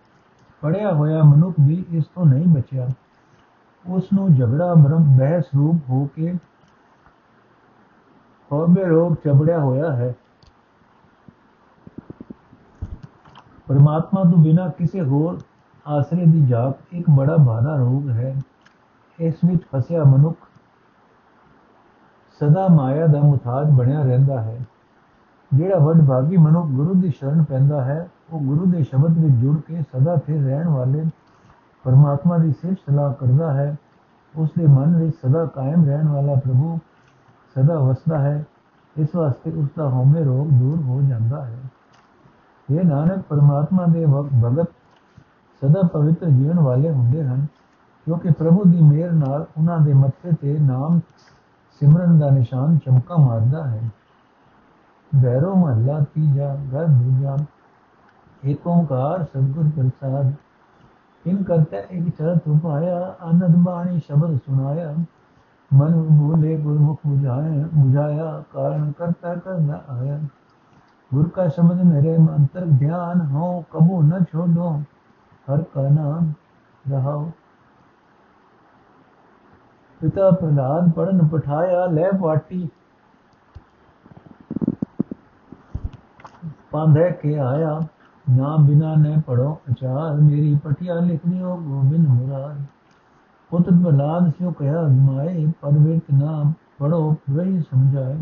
ਪੜਿਆ 0.61 0.93
ਹੋਇਆ 0.93 1.23
ਮਨੁੱਖ 1.23 1.57
ਵੀ 1.61 1.85
ਇਸ 1.91 2.05
ਤੋਂ 2.05 2.27
ਨਹੀਂ 2.27 2.47
ਬਚਿਆ। 2.47 2.89
ਉਸ 3.87 4.13
ਨੂੰ 4.13 4.35
ਝਗੜਾ 4.35 4.75
ਬ੍ਰਹਮ 4.75 5.19
ਬਹਿਸ 5.19 5.45
ਰੂਪ 5.57 5.77
ਹੋ 5.91 6.09
ਕੇ 6.17 6.39
ਹੋਮੇ 8.53 8.85
ਰੋਗ 8.85 9.15
ਚਬੜਿਆ 9.25 9.61
ਹੋਇਆ 9.61 9.93
ਹੈ। 9.93 10.15
ਪਰਮਾਤਮਾ 13.67 14.23
ਤੋਂ 14.23 14.39
ਬਿਨਾ 14.39 14.69
ਕਿਸੇ 14.69 15.01
ਹੋਰ 15.01 15.39
ਆਸਰੇ 15.87 16.25
ਦੀ 16.25 16.47
ਜਾਪ 16.47 16.77
ਇੱਕ 16.93 17.11
ਬੜਾ 17.11 17.37
ਭਾਰਾ 17.37 17.77
ਰੋਗ 17.77 18.11
ਹੈ। 18.11 18.43
ਇਸ 19.21 19.35
ਵਿੱਚ 19.45 19.63
ਫਸਿਆ 19.75 20.05
ਮਨੁੱਖ 20.05 20.37
ਸਦਾ 22.41 22.69
ਮਾਇਆ 22.69 23.07
ਦਾ 23.07 23.21
ਮੁਤਾਜ 23.21 23.71
ਬਣਿਆ 23.71 24.03
ਰਹਿੰਦਾ 24.03 24.43
ਹੈ। 24.43 24.61
ਜਿਹੜਾ 25.55 25.79
ਵੱਡ 25.79 26.09
ਭਾਗੀ 26.09 26.37
ਮਨੁੱਖ 26.37 26.67
ਗੁਰੂ 26.67 26.95
ਦੀ 26.95 27.11
ਸ਼ਰਨ 27.11 27.45
ਪੈਂਦਾ 27.45 27.85
ਹੈ 27.85 28.11
ਉਹ 28.33 28.41
ਗੁਰੂ 28.41 28.65
ਦੇ 28.67 28.83
ਸ਼ਬਦ 28.83 29.19
ਵਿੱਚ 29.19 29.35
ਜੁੜ 29.35 29.61
ਕੇ 29.61 29.83
ਸਦਾ 29.83 30.17
ਫਿਰ 30.17 30.43
ਰਹਿਣ 30.43 30.69
ਵਾਲੇ 30.69 31.05
ਪਰਮਾਤਮਾ 31.85 32.39
ਦੀ 32.39 32.53
ਸਿਫਤ 32.53 32.79
ਸਲਾਹ 32.79 33.13
ਕਰਦਾ 33.13 33.53
ਹੈ। 33.53 33.77
ਉਸ 34.35 34.51
ਦੇ 34.59 34.67
ਮਨ 34.67 34.97
ਵਿੱਚ 34.97 35.17
ਸਦਾ 35.17 35.45
ਕਾਇਮ 35.47 35.85
ਰਹਿਣ 35.85 36.09
ਵਾਲਾ 36.09 36.35
ਪ੍ਰਭੂ 36.35 36.79
ਸਦਾ 37.55 37.79
ਵਸਦਾ 37.79 38.19
ਹੈ। 38.19 38.45
ਇਸ 38.97 39.15
ਵਾਸਤੇ 39.17 39.51
ਉਸ 39.51 39.69
ਦਾ 39.77 39.89
ਹਉਮੈ 39.89 40.21
ਰੋਗ 40.21 40.49
ਦੂਰ 40.49 40.83
ਹੋ 40.83 41.01
ਜਾਂਦਾ 41.03 41.45
ਹੈ। 41.45 41.59
ਇਹ 42.71 42.85
ਨਾਨਕ, 42.85 43.23
ਪਰਮਾਤਮਾ 43.29 43.87
ਦੇ 43.87 44.07
ਭਗਤ 44.45 44.71
ਸਦਾ 45.63 45.83
ਪਵਿੱਤਰ 45.83 46.29
ਜੀਵਨ 46.29 46.61
ਵਾਲੇ 46.61 46.91
ਹੁੰਦੇ 46.91 47.25
ਹਨ, 47.25 47.47
ਕਿਉਂਕਿ 48.07 48.31
ਪ੍ਰਭੂ 48.31 48.65
ਦੀ 48.65 48.81
ਮਿਹਰ 48.83 49.13
ਨਾਲ 49.13 49.47
ਉਹਨਾਂ 49.59 49.79
ਦੇ 49.81 49.93
ਮੱਥੇ 49.93 50.31
ਤੇ 50.41 50.59
ਨਾਮ 50.59 51.01
ਸਿਮਰਨ 51.81 52.19
ਦਾ 52.19 52.31
ਨਿਸ਼ਾਨ 52.31 52.79
ਚਮਕਾ 52.79 53.17
ਮਾਰਦਾ 53.17 53.67
ਹੈ। 53.67 53.81
ਬੈਰੋ 55.13 55.55
ਮਹੱਲਾ 55.55 56.01
ਤੀਜਾ 56.15 56.55
ਘਰ 56.55 56.87
ਦੂਜਾ 56.87 57.37
एक 58.43 58.67
ओंकार 58.67 59.23
सदगुर 59.25 59.71
प्रसाद 59.77 60.35
किम 61.25 61.43
करते 61.45 61.77
एक 61.77 62.11
चरण 62.19 62.51
उपाया 62.53 62.99
आनंद 63.29 63.57
बाणी 63.65 64.01
शब्द 64.01 64.37
सुनाया 64.45 64.91
मन 65.71 65.97
भूले 66.19 66.57
गुरमुख 66.63 67.07
बुझाया 67.07 67.67
बुझाया 67.73 68.29
कारण 68.53 68.91
करता 69.01 69.35
करना 69.47 69.81
आया 69.97 70.19
गुरु 71.11 71.29
का 71.35 71.49
शब्द 71.57 71.83
मेरे 71.89 72.15
अंतर 72.37 72.71
ध्यान 72.79 73.27
हो 73.33 73.51
कबू 73.75 74.01
न 74.05 74.23
छोड़ो 74.33 74.71
हर 75.49 75.63
का 75.75 75.89
नाम 75.91 76.33
रहाओ 76.85 77.21
पिता 80.01 80.31
प्रहलाद 80.41 80.93
पढ़न 80.97 81.29
पठाया 81.29 81.85
ले 81.93 82.11
पाटी 82.19 82.65
पांधे 86.73 87.11
के 87.23 87.35
आया 87.45 87.79
ਨਾ 88.31 88.57
ਬਿਨਾ 88.57 88.95
ਨੇ 88.95 89.17
ਪੜੋ 89.27 89.61
ਅਚਾਰ 89.71 90.15
ਮੇਰੀ 90.15 90.55
ਪਟਿਆ 90.65 90.95
ਲਿਖਨੀ 90.95 91.43
ਹੋ 91.43 91.57
ਗੋਬਿੰਦ 91.57 92.09
ਮੁਰਾਰ 92.09 92.57
ਪੁੱਤ 93.51 93.65
ਪ੍ਰਲਾਦ 93.65 94.31
ਸਿਓ 94.31 94.51
ਕਹਿਆ 94.51 94.87
ਅਜਮਾਏ 94.87 95.53
ਪਦ 95.61 95.77
ਵਿੱਚ 95.77 96.05
ਨਾ 96.13 96.53
ਪੜੋ 96.79 97.17
ਰਹੀ 97.37 97.61
ਸਮਝਾਏ 97.61 98.17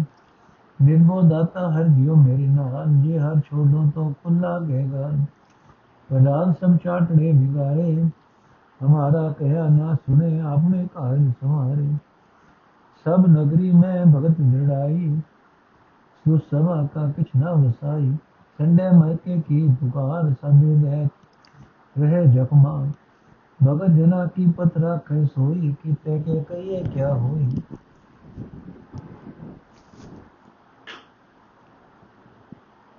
ਨਿਰਮੋ 0.82 1.22
ਦਾਤਾ 1.22 1.70
ਹਰ 1.70 1.84
ਦਿਓ 1.84 2.14
ਮੇਰੇ 2.14 2.46
ਨਾਲ 2.46 2.86
ਜੇ 3.02 3.18
ਹਰ 3.18 3.40
ਛੋੜੋ 3.40 3.82
तो 3.82 4.12
ਕੁੱਲਾ 4.12 4.60
ਗਏਗਾ 4.60 5.10
ਪ੍ਰਲਾਦ 6.10 6.54
ਸਮ 6.60 6.76
ਚਾਟੜੇ 6.76 7.32
ਵਿਗਾਰੇ 7.32 8.10
ਹਮਾਰਾ 8.84 9.32
ਕਹਿਆ 9.38 9.68
ਨਾ 9.68 9.94
ਸੁਨੇ 9.94 10.40
ਆਪਣੇ 10.40 10.86
ਘਰ 10.86 11.18
ਸਮਾਰੇ 11.40 11.88
ਸਭ 13.06 13.26
ਨਗਰੀ 13.26 13.70
ਮੈਂ 13.70 14.06
ਭਗਤ 14.06 14.40
ਨਿੜਾਈ 14.40 15.20
ਸੋ 16.25 16.36
ਸਭਾ 16.36 16.88
ਕਾ 16.94 17.06
ਕਿਛ 17.08 17.26
ਨਾ 17.36 17.52
ਵਸਾਈ 18.60 18.60
संडे 18.60 18.89
मरके 18.91 19.39
की 19.41 19.69
पुकार 19.75 20.33
सभी 20.33 20.75
बैठ 20.83 21.98
रहे 21.98 22.27
जखमा 22.27 22.74
भगत 23.60 23.89
जना 23.89 24.25
की 24.27 24.48
पत्र 24.51 24.98
कै 25.07 25.25
सोई 25.25 25.71
किते 25.83 26.19
के 26.19 26.43
कहिए 26.43 26.83
क्या 26.83 27.13
होई 27.15 27.62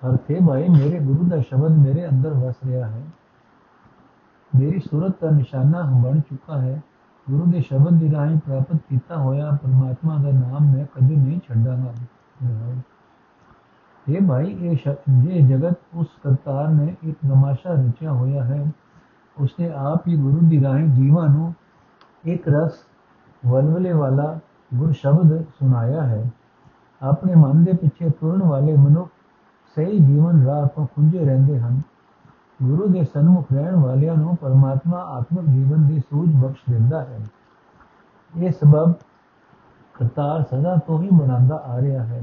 ਅਰਥੇ 0.02 0.38
ਭਾਈ 0.46 0.68
ਮੇਰੇ 0.68 0.98
ਗੁਰੂ 0.98 1.24
ਦਾ 1.24 1.40
ਸ਼ਬਦ 1.40 1.72
ਮੇਰੇ 1.78 2.08
ਅੰਦਰ 2.08 2.32
ਵਸ 2.34 2.64
ਰਿਹਾ 2.64 2.86
ਹੈ 2.88 3.02
ਮੇਰੀ 4.56 4.80
ਸੂਰਤ 4.80 5.20
ਦਾ 5.22 5.30
ਨਿਸ਼ਾਨਾ 5.30 5.82
ਬਣ 6.02 6.20
ਚੁੱਕਾ 6.20 6.60
ਹੈ 6.60 6.82
ਗੁਰੂ 7.28 7.44
ਦੇ 7.52 7.60
ਸ਼ਬਦ 7.60 7.98
ਦੀ 7.98 8.10
ਰਾਹੀਂ 8.10 8.38
ਪ੍ਰਾਪਤ 8.38 8.76
ਕੀਤਾ 8.88 9.16
ਹੋਇਆ 9.16 9.50
ਪਰਮਾਤਮਾ 9.62 10.16
ਦਾ 10.16 10.30
ਨਾਮ 10.30 10.72
ਮੈਂ 10.72 10.86
ਕਦੇ 10.86 11.16
ਨਹੀਂ 11.16 11.40
ਛੱਡਾਂਗਾ 11.48 11.92
ਇਹ 14.07 14.27
ਭਾਈ 14.27 14.51
ਇਹ 14.61 14.89
ਇਹ 15.29 15.47
ਜਗਤ 15.47 15.79
ਉਸ 15.95 16.07
ਕਰਤਾਰ 16.23 16.67
ਨੇ 16.67 16.95
ਇੱਕ 17.03 17.17
ਨਮਾਸ਼ਾ 17.25 17.73
ਰਚਿਆ 17.73 18.11
ਹੋਇਆ 18.11 18.43
ਹੈ 18.43 18.65
ਉਸਨੇ 19.37 19.71
ਆਪ 19.77 20.07
ਹੀ 20.07 20.15
ਗੁਰੂ 20.17 20.39
ਦੀ 20.41 20.61
ਰਾਹੀਂ 20.63 20.87
ਜੀਵਾਂ 20.87 21.27
ਨੂੰ 21.29 21.53
ਇੱਕ 22.25 22.47
ਰਸ 22.47 22.85
ਵਲਵਲੇ 23.43 23.91
ਵਾਲਾ 23.93 24.39
ਗੁਰ 24.71 24.91
ਸ਼ਬਦ 24.91 25.41
ਸੁਣਾਇਆ 25.59 26.01
ਹੈ 26.01 26.23
ਆਪਣੇ 27.01 27.35
ਮਨ 27.35 27.63
ਦੇ 27.63 27.73
ਪਿੱਛੇ 27.73 28.09
ਤੁਰਨ 28.09 28.43
ਵਾਲੇ 28.43 28.75
ਮਨੁੱਖ 28.75 29.09
ਸਹੀ 29.77 29.99
ਜੀਵਨ 29.99 30.45
ਰਾਹ 30.45 30.67
ਤੋਂ 30.67 30.85
ਖੁੰਝੇ 30.85 31.25
ਰਹਿੰਦੇ 31.25 31.59
ਹਨ 31.59 31.81
ਗੁਰੂ 32.59 32.87
ਦੇ 32.87 33.03
ਸਨਮੁਖ 33.03 33.51
ਰਹਿਣ 33.53 33.75
ਵਾਲਿਆਂ 33.75 34.15
ਨੂੰ 34.15 34.35
ਪਰਮਾਤਮਾ 34.35 35.03
ਆਤਮਿਕ 35.17 35.45
ਜੀਵਨ 35.45 35.87
ਦੀ 35.87 35.99
ਸੂਝ 35.99 36.29
ਬਖਸ਼ 36.35 36.69
ਦਿੰਦਾ 36.69 37.01
ਹੈ 37.01 37.19
ਇਹ 38.33 38.51
ਸਬਬ 38.51 38.93
ਕਰਤਾਰ 39.95 40.43
ਸਦਾ 40.43 40.75
ਤੋਂ 40.77 41.01
ਹੀ 41.01 41.09
ਬਣਾਉਂਦਾ 41.11 41.61
ਆ 41.65 41.79
ਰਿਹਾ 41.81 42.03
ਹੈ 42.03 42.21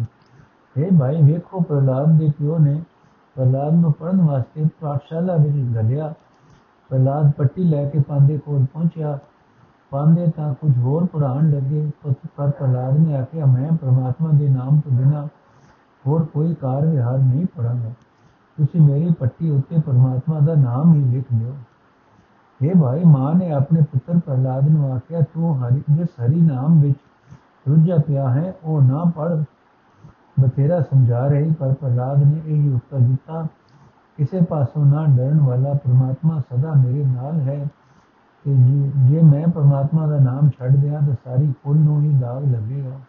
ਇਹ 0.76 0.90
ਭਾਈ 0.98 1.22
ਵੇਖੋ 1.22 1.60
ਪ੍ਰਲਾਦ 1.60 2.18
ਦੇ 2.18 2.30
ਪਿਓ 2.38 2.58
ਨੇ 2.58 2.80
ਪ੍ਰਲਾਦ 3.36 3.74
ਨੂੰ 3.74 3.92
ਪੜਨ 3.92 4.20
ਵਾਸਤੇ 4.20 4.64
ਪਾਠਸ਼ਾਲਾ 4.80 5.36
ਵਿੱਚ 5.36 5.56
ਗਲਿਆ 5.74 6.12
ਪ੍ਰਲਾਦ 6.90 7.30
ਪੱਟੀ 7.30 7.64
ਲੈ 7.64 7.84
ਕੇ 7.90 8.00
ਪਾਂਦੇ 8.00 8.38
ਕੋਲ 8.38 8.64
ਪਹੁੰਚਿਆ 8.64 9.18
ਪਾਂਦੇ 9.90 10.26
ਤਾਂ 10.36 10.52
ਕੁਝ 10.54 10.76
ਹੋਰ 10.78 11.06
ਪੜਾਉਣ 11.06 11.50
ਲੱਗੇ 11.50 11.90
ਪਰ 12.36 12.50
ਪ੍ਰਲਾਦ 12.50 12.98
ਨੇ 12.98 13.16
ਆਖਿਆ 13.16 13.46
ਮੈਂ 13.46 13.70
ਪ੍ਰਮਾਤਮਾ 13.72 14.30
ਦੇ 14.30 14.48
ਨਾਮ 14.48 14.80
ਤੋਂ 14.80 14.92
ਬਿਨਾ 14.92 15.26
ਹੋਰ 16.04 16.24
ਕੋਈ 16.24 16.54
ਕਾਰ 16.54 16.86
ਵਿਹਾਰ 16.86 17.18
ਨਹੀਂ 17.18 17.46
ਪੜਾਂਗਾ 17.56 17.92
ਤੁਸੀਂ 18.58 18.80
ਮੇਰੀ 18.80 19.12
ਪੱਟੀ 19.12 19.50
ਉੱਤੇ 19.50 19.80
ਪਰਮਾਤਮਾ 19.80 20.40
ਦਾ 20.40 20.54
ਨਾਮ 20.54 20.94
ਹੀ 20.94 21.04
ਲਿਖ 21.04 21.32
ਦਿਓ 21.32 21.54
ਇਹ 22.60 22.74
ਭਾਈ 22.80 23.04
ਮਾਂ 23.04 23.34
ਨੇ 23.34 23.50
ਆਪਣੇ 23.52 23.82
ਪੁੱਤਰ 23.82 24.18
ਪ੍ਰਲਾਦ 24.18 24.68
ਨੂੰ 24.68 24.92
ਆਖਿਆ 24.92 25.20
ਤੂੰ 25.34 25.56
ਹਰੀ 25.58 25.82
ਜਿਸ 25.90 26.08
ਹਰੀ 26.20 26.40
ਨਾਮ 26.40 26.80
ਵਿੱਚ 26.80 26.98
ਰੁੱਝਾ 27.68 27.96
ਪਿਆ 27.96 28.28
ਹੈ 28.28 28.52
ਉਹ 28.64 28.82
ਨਾ 28.82 29.04
ਪੜ 29.16 29.32
ਬਥੇਰਾ 30.40 30.80
ਸਮਝਾ 30.80 31.26
ਰਹੀ, 31.26 31.52
ਪਰ 31.52 31.74
ਪ੍ਰਲਾਦ 31.74 32.22
ਨੇ 32.24 32.42
ਇਹ 32.46 32.74
ਉੱਤਰ 32.74 32.98
ਦਿੱਤਾ, 32.98 33.46
ਕਿਸੇ 34.16 34.40
ਪਾਸੋਂ 34.40 34.86
ਨਾ 34.86 35.06
ਡਰਨ 35.06 35.40
ਵਾਲਾ 35.40 35.74
ਪ੍ਰਮਾਤਮਾ 35.74 36.40
ਸਦਾ 36.40 36.72
ਮੇਰੇ 36.72 37.04
ਨਾਲ 37.04 37.40
ਹੈ 37.40 37.66
ਕਿ 38.44 38.54
ਜੇ 38.96 39.22
ਮੈਂ 39.22 39.48
ਪ੍ਰਮਾਤਮਾ 39.48 40.06
ਦਾ 40.06 40.18
ਨਾਮ 40.18 40.50
ਛੱਡ 40.58 40.76
ਦਿਆਂ, 40.76 41.02
ਤਾਂ 41.02 41.14
ਸਾਰੀ 41.24 41.54
ਫੁੱਲ 41.64 41.78
ਨੂੰ 41.78 42.02
ਹੀ 42.02 42.18
ਦਾਗ 42.18 42.44
ਲੱਗੇਗਾ। 42.44 43.00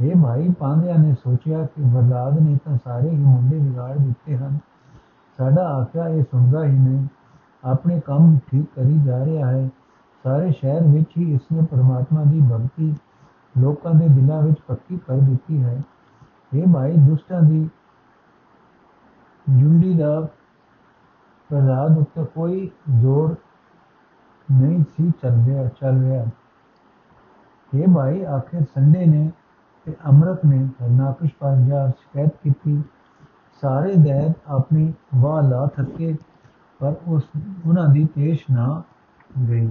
ਇਹ 0.00 0.22
ਭਾਈ 0.22 0.50
ਪਾਂਦਿਆਂ 0.50 0.98
ਨੇ 0.98 1.14
ਸੋਚਿਆ 1.14 1.66
ਕਿ 1.66 1.82
ਪ੍ਰਲਾਦ 1.82 2.38
ਨੇ 2.38 2.58
ਤਾਂ 2.64 2.78
ਸਾਰੇ 2.84 3.10
ਹੀ 3.10 3.16
ਮੁੰਡੇ 3.16 3.58
ਵਿਗਾੜ 3.58 3.98
ਦਿੱਤੇ 3.98 4.36
ਹਨ। 4.36 4.58
ਸਾਡਾ 5.38 5.62
ਆਖਿਆ 5.62 6.08
ਇਹ 6.08 6.22
ਸੁਣਦਾ 6.22 6.64
ਹੀ 6.64 6.78
ਨਹੀਂ। 6.78 7.06
ਆਪਣੇ 7.64 8.00
ਕੰਮ 8.00 8.38
ਠੀਕ 8.50 8.66
ਕਰੀ 8.76 8.98
ਜਾ 8.98 9.24
ਰਿਹਾ 9.24 9.50
ਹੈ। 9.50 9.68
ਸਾਰੇ 10.24 10.52
ਸ਼ਹਿਰ 10.52 10.82
ਵਿੱਚ 10.82 11.10
ਹੀ 11.18 11.34
ਇਸਨੇ 11.34 11.62
ਪਰਮਾਤਮਾ 11.70 12.22
ਦੀ 12.24 12.40
ਭਗਤੀ 12.40 12.94
ਲੋਕਾਂ 13.58 13.94
ਦੇ 13.94 14.08
ਦਿਲਾਂ 14.08 14.42
ਵਿੱਚ 14.42 14.60
ਪੱਕੀ 14.66 14.98
ਕਰ 14.98 15.16
ਦਿੱਤੀ 15.16 15.62
ਹੈ। 15.62 15.82
ਇਹ 16.54 16.66
ਭਾਈ, 16.72 16.96
ਦੁਸ਼ਟਾਂ 16.96 17.42
ਦੀ 17.42 17.68
ਜੁੰਡੀ 19.50 19.94
ਦਾ 19.98 20.20
ਪ੍ਰਲਾਦ 21.50 21.98
ਉੱਤੇ 21.98 22.24
ਕੋਈ 22.24 22.70
ਜ਼ੋਰ 23.00 23.34
ਨਹੀਂ 24.52 24.84
ਸੀ 24.96 25.10
ਚੱਲ 25.22 25.44
ਰਿਹਾ 25.46 25.68
ਚੱਲ 25.68 26.00
ਰਿਹਾ 26.02 26.26
ਇਹ 27.74 27.88
ਭਾਈ, 27.94 28.24
ਆਖਿਰ 28.24 28.62
ਸੰਡੇ 28.62 29.06
ਨੇ 29.06 29.30
ਤੇ 29.84 29.96
ਅਮਰਤ 30.10 30.44
ਨੇ 30.44 30.68
ਨਾਕਸ਼ 30.90 31.30
ਪਰ 31.38 31.56
ਜਾ 31.56 31.88
ਸ਼ਿਕਾਇਤ 31.88 32.36
ਕੀਤੀ। 32.42 32.82
ਸਾਰੇ 33.60 33.94
ਦੈਤ 33.96 34.36
ਆਪਣੀ 34.46 34.92
ਵਾਹ 35.14 35.42
ਲਾ 35.42 35.66
ਥੱਕੇ, 35.66 36.16
ਪਰ 36.78 36.94
ਉਸ 37.06 37.22
ਉਹਨਾਂ 37.66 37.88
ਦੀ 37.88 38.04
ਪੇਸ਼ 38.04 38.44
ਨਾ 38.50 38.82
ਗਈ। 39.48 39.70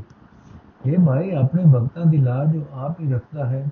ਇਹ 0.86 0.98
ਭਾਈ, 1.06 1.32
ਆਪਣੇ 1.32 1.64
ਭਗਤਾਂ 1.66 2.06
ਦੀ 2.06 2.18
ਲਾਜ 2.18 2.52
ਜੋ 2.52 2.66
ਆਪ 2.74 3.00
ਹੀ 3.00 3.12
ਰੱਖਦਾ 3.14 3.46
ਹੈ। 3.46 3.70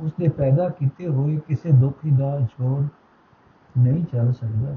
ਉਸ 0.00 0.12
ਪੈਦਾ 0.28 0.68
ਕੀਤੇ 0.68 1.08
ਹੋਏ 1.08 1.36
ਕਿਸੇ 1.48 1.70
ਦੁੱਖ 1.70 1.98
ਦਾ 2.18 2.38
ਛੋੜ 2.40 2.84
ਨਹੀਂ 3.78 4.04
ਚੱਲ 4.04 4.32
ਸਕਦਾ। 4.32 4.76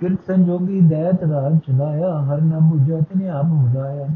ਫਿਰ 0.00 0.16
ਸੰਜੋਗੀ 0.26 0.80
ਦੈਤ 0.80 1.22
ਰਾਜ 1.22 1.58
ਚਲਾਇਆ, 1.58 2.20
ਹਰ 2.20 2.40
ਨਾ 2.40 2.58
ਬੁਝਾ 2.58 3.00
ਤਨੇ 3.00 3.28
ਆਪ 3.28 3.44
ਬੁਝਾਇਆ 3.44 4.06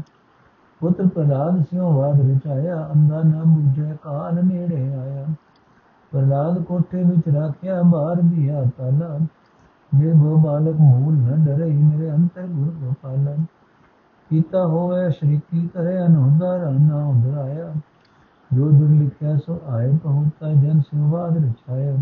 ਪੁੱਤਰ 0.79 1.07
ਪ੍ਰਲਾਦ 1.07 1.61
ਸਿਓ 1.61 1.91
ਵਾਦ 1.91 2.21
ਰਚਾਇਆ 2.21 2.89
ਅੰਦਾ 2.95 3.21
ਨਾ 3.23 3.43
ਬੁਝੇ 3.45 3.97
ਕਾਲ 4.01 4.45
ਨੇੜੇ 4.45 4.93
ਆਇਆ। 4.93 5.25
ਪ੍ਰਹਲਾਦ 6.11 6.63
ਕੋਠੇ 6.63 7.03
ਵਿੱਚ 7.03 7.35
ਰੱਖਿਆ, 7.35 7.81
ਬਾਹਰ 7.81 8.21
ਦਿਆ 8.21 8.63
ਤਾਲਾ। 8.77 9.19
ਮੇਰੇ 9.95 10.13
ਬਾਲਕ 10.13 10.75
ਮੂਲ 10.75 11.13
ਨਾ 11.13 11.35
ਡਰੇ 11.45 11.71
ਮੇਰੇ 11.73 12.11
ਅੰਤਰ 12.11 12.41
ਗੁਰ 12.41 12.71
ਗੋਪਾਲਨ 12.71 13.45
ਕੀਤਾ 14.30 14.66
ਹੋਵੇ 14.66 15.10
ਸ਼੍ਰੀ 15.10 15.40
ਕੀ 15.50 15.66
ਕਰੇ 15.74 15.98
ਅਨੁਦਰ 16.06 16.70
ਨਾ 16.80 17.04
ਉਧਰਾਇਆ 17.06 17.72
ਜੋ 18.50 18.70
ਦੁਰ 18.70 18.88
ਲਿਖਿਆ 18.88 19.36
ਸੋ 19.36 19.60
ਆਏ 19.68 19.92
ਪਹੁੰਚਾ 19.96 20.52
ਜਨ 20.52 20.80
ਸੰਵਾਦ 20.80 21.36
ਰਚਾਇਆ 21.36 21.96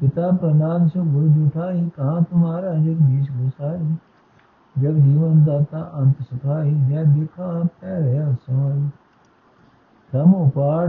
पिता 0.00 0.28
प्रहलाद 0.36 0.86
से 0.90 1.00
गुरु 1.08 1.28
जुठाई 1.32 1.80
कहा 1.96 2.12
तुम्हारा 2.30 2.70
जगदीश 2.76 3.26
गोसाई 3.32 3.90
जग 4.76 4.96
जीवन 5.02 5.44
दाता 5.44 5.82
अंत 5.98 6.22
सुखाई 6.22 6.72
जय 6.88 7.04
देखा 7.10 7.50
पैर 7.76 8.08
समाई 8.46 8.80
धम 10.12 10.34
उपाड़ 10.34 10.88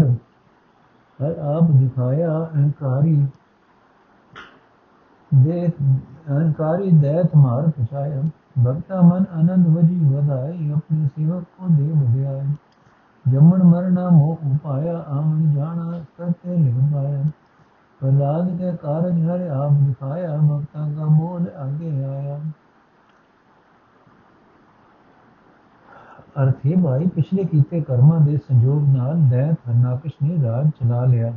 हर 1.20 1.36
आप 1.52 1.70
दिखाया 1.74 2.32
अहंकारी 2.32 3.16
देख 5.32 5.78
अहंकारी 5.82 6.92
दैत 7.00 7.36
मार 7.38 7.70
पछाया 7.78 8.24
ਭਗਤਾ 8.59 9.01
ਮਨ 9.01 9.25
ਆਨੰਦ 9.33 9.67
ਵਜੀ 9.69 9.99
ਵਧਾਈ 10.05 10.71
ਆਪਣੇ 10.73 11.09
ਸੇਵਕ 11.17 11.45
ਕੋ 11.59 11.69
ਦੇ 11.69 11.91
ਵਧਾਈ 11.93 12.55
ਜੰਮਣ 13.25 13.63
ਮਰਨਾ 13.63 14.09
ਮੋਹ 14.11 14.39
ਉਪਾਇਆ 14.47 14.97
ਆਮਣ 15.09 15.53
ਜਾਣਾ 15.55 16.01
ਕਰਤੇ 16.19 16.57
ਲਿਖ 16.57 16.75
ਪਾਇਆ 16.93 17.25
ਪ੍ਰਹਲਾਦ 18.01 18.57
ਕੇ 18.59 18.77
ਕਾਰਜ 18.77 19.21
ਹਰ 19.21 19.49
ਆਪ 19.51 19.73
ਦਿਖਾਇਆ 19.87 20.37
ਭਗਤਾਂ 20.39 20.89
ਦਾ 20.89 21.05
ਮੋਲ 21.05 21.47
ਅਗੇ 21.65 22.05
ਆਇਆ 22.05 22.39
ਅਰਥ 26.43 26.67
ਇਹ 26.67 26.77
ਭਾਈ 26.77 27.07
ਪਿਛਲੇ 27.07 27.45
ਕੀਤੇ 27.45 27.81
ਕਰਮਾਂ 27.81 28.21
ਦੇ 28.21 28.37
ਸੰਯੋਗ 28.49 28.89
ਨਾਲ 28.89 29.21
ਦੈਤ 29.31 29.69
ਹਰਨਾਕਸ਼ 29.69 30.23
ਨੇ 30.23 30.43
ਰਾਜ 30.43 30.71
ਚਲਾ 30.71 31.05
ਲਿਆ 31.05 31.33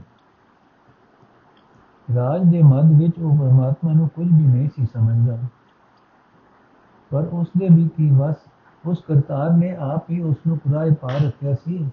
ਰਾਜ 2.07 2.43
ਦੇ 2.43 2.61
ਮੱਧ 2.63 2.91
ਵਿੱਚ 2.91 3.19
ਉਹ 3.19 3.37
ਪਰਮਾਤਮਾ 3.37 3.93
ਨੂੰ 3.93 4.07
ਕੁਝ 4.09 4.27
ਵੀ 4.27 4.43
ਨਹੀਂ 4.43 4.69
ਸੀ 4.69 4.85
ਸਮਝਦਾ 4.85 5.37
ਪਰ 7.11 7.27
ਉਸਦੇ 7.31 7.67
ਵੀ 7.71 7.87
ਕੀ 7.87 8.09
ਵਸ, 8.11 8.35
ਉਸ 8.85 9.03
ਕਰਤਾਰ 9.07 9.49
ਨੇ 9.51 9.75
ਆਪ 9.75 10.09
ਹੀ 10.09 10.21
ਉਸ 10.21 10.35
ਨੂੰ 10.47 10.57
ਖੁਦਾਏ 10.57 10.91
ਪਾ 10.91 11.09
ਰੱਖਿਆ 11.25 11.53
ਸੀ। 11.53 11.89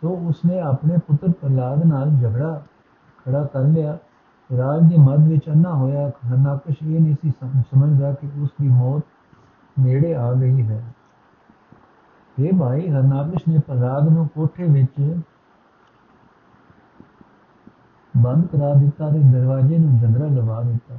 ਸੋ 0.00 0.08
ਉਸਨੇ 0.28 0.60
ਆਪਣੇ 0.60 0.98
ਪੁੱਤਰ 0.98 1.32
ਪ੍ਰਲਾਦ 1.32 1.84
ਨਾਲ 1.84 2.10
ਝਗੜਾ 2.10 2.62
ਖੜਾ 3.24 3.44
ਕਰ 3.44 3.60
ਲਿਆ। 3.60 3.98
ਰਾਜ 4.50 4.88
ਦੇ 4.88 4.96
ਮੱਧ 4.98 5.26
ਵਿੱਚ 5.28 5.48
ਅੰਨਾ 5.48 5.74
ਹੋਇਆ 5.74 6.08
ਹਰਨਾਕਸ਼ 6.08 6.76
ਇਹ 6.82 7.00
ਨਹੀਂ 7.00 7.14
ਸੀ 7.22 7.32
ਸਮਝਦਾ 7.40 8.12
ਕਿ 8.12 8.28
ਉਸ 8.42 8.48
ਦੀ 8.60 8.68
ਮੌਤ 8.68 9.02
ਨੇੜੇ 9.80 10.14
ਆ 10.14 10.32
ਗਈ 10.32 10.62
ਹੈ। 10.62 10.82
ਇਹ 12.38 12.52
ਭਾਈ 12.52 12.88
ਹਰਨਾਕਸ਼ 12.88 13.42
ਨੇ 13.48 13.58
ਪ੍ਰਲਾਦ 13.58 14.08
ਨੂੰ 14.08 14.28
ਕੋਠੇ 14.28 14.64
ਵਿੱਚ 14.64 15.20
ਬੰਦ 18.16 18.46
ਕਰਾ 18.46 18.72
ਦਿੱਤਾ 18.74 19.10
ਤੇ 19.10 19.18
ਦਰਵਾਜ਼ੇ 19.18 19.78
ਨੂੰ 19.78 19.98
ਜੰਦਰਾ 19.98 20.26
ਲਵਾ 20.26 20.62
ਦਿੱਤਾ। 20.62 20.94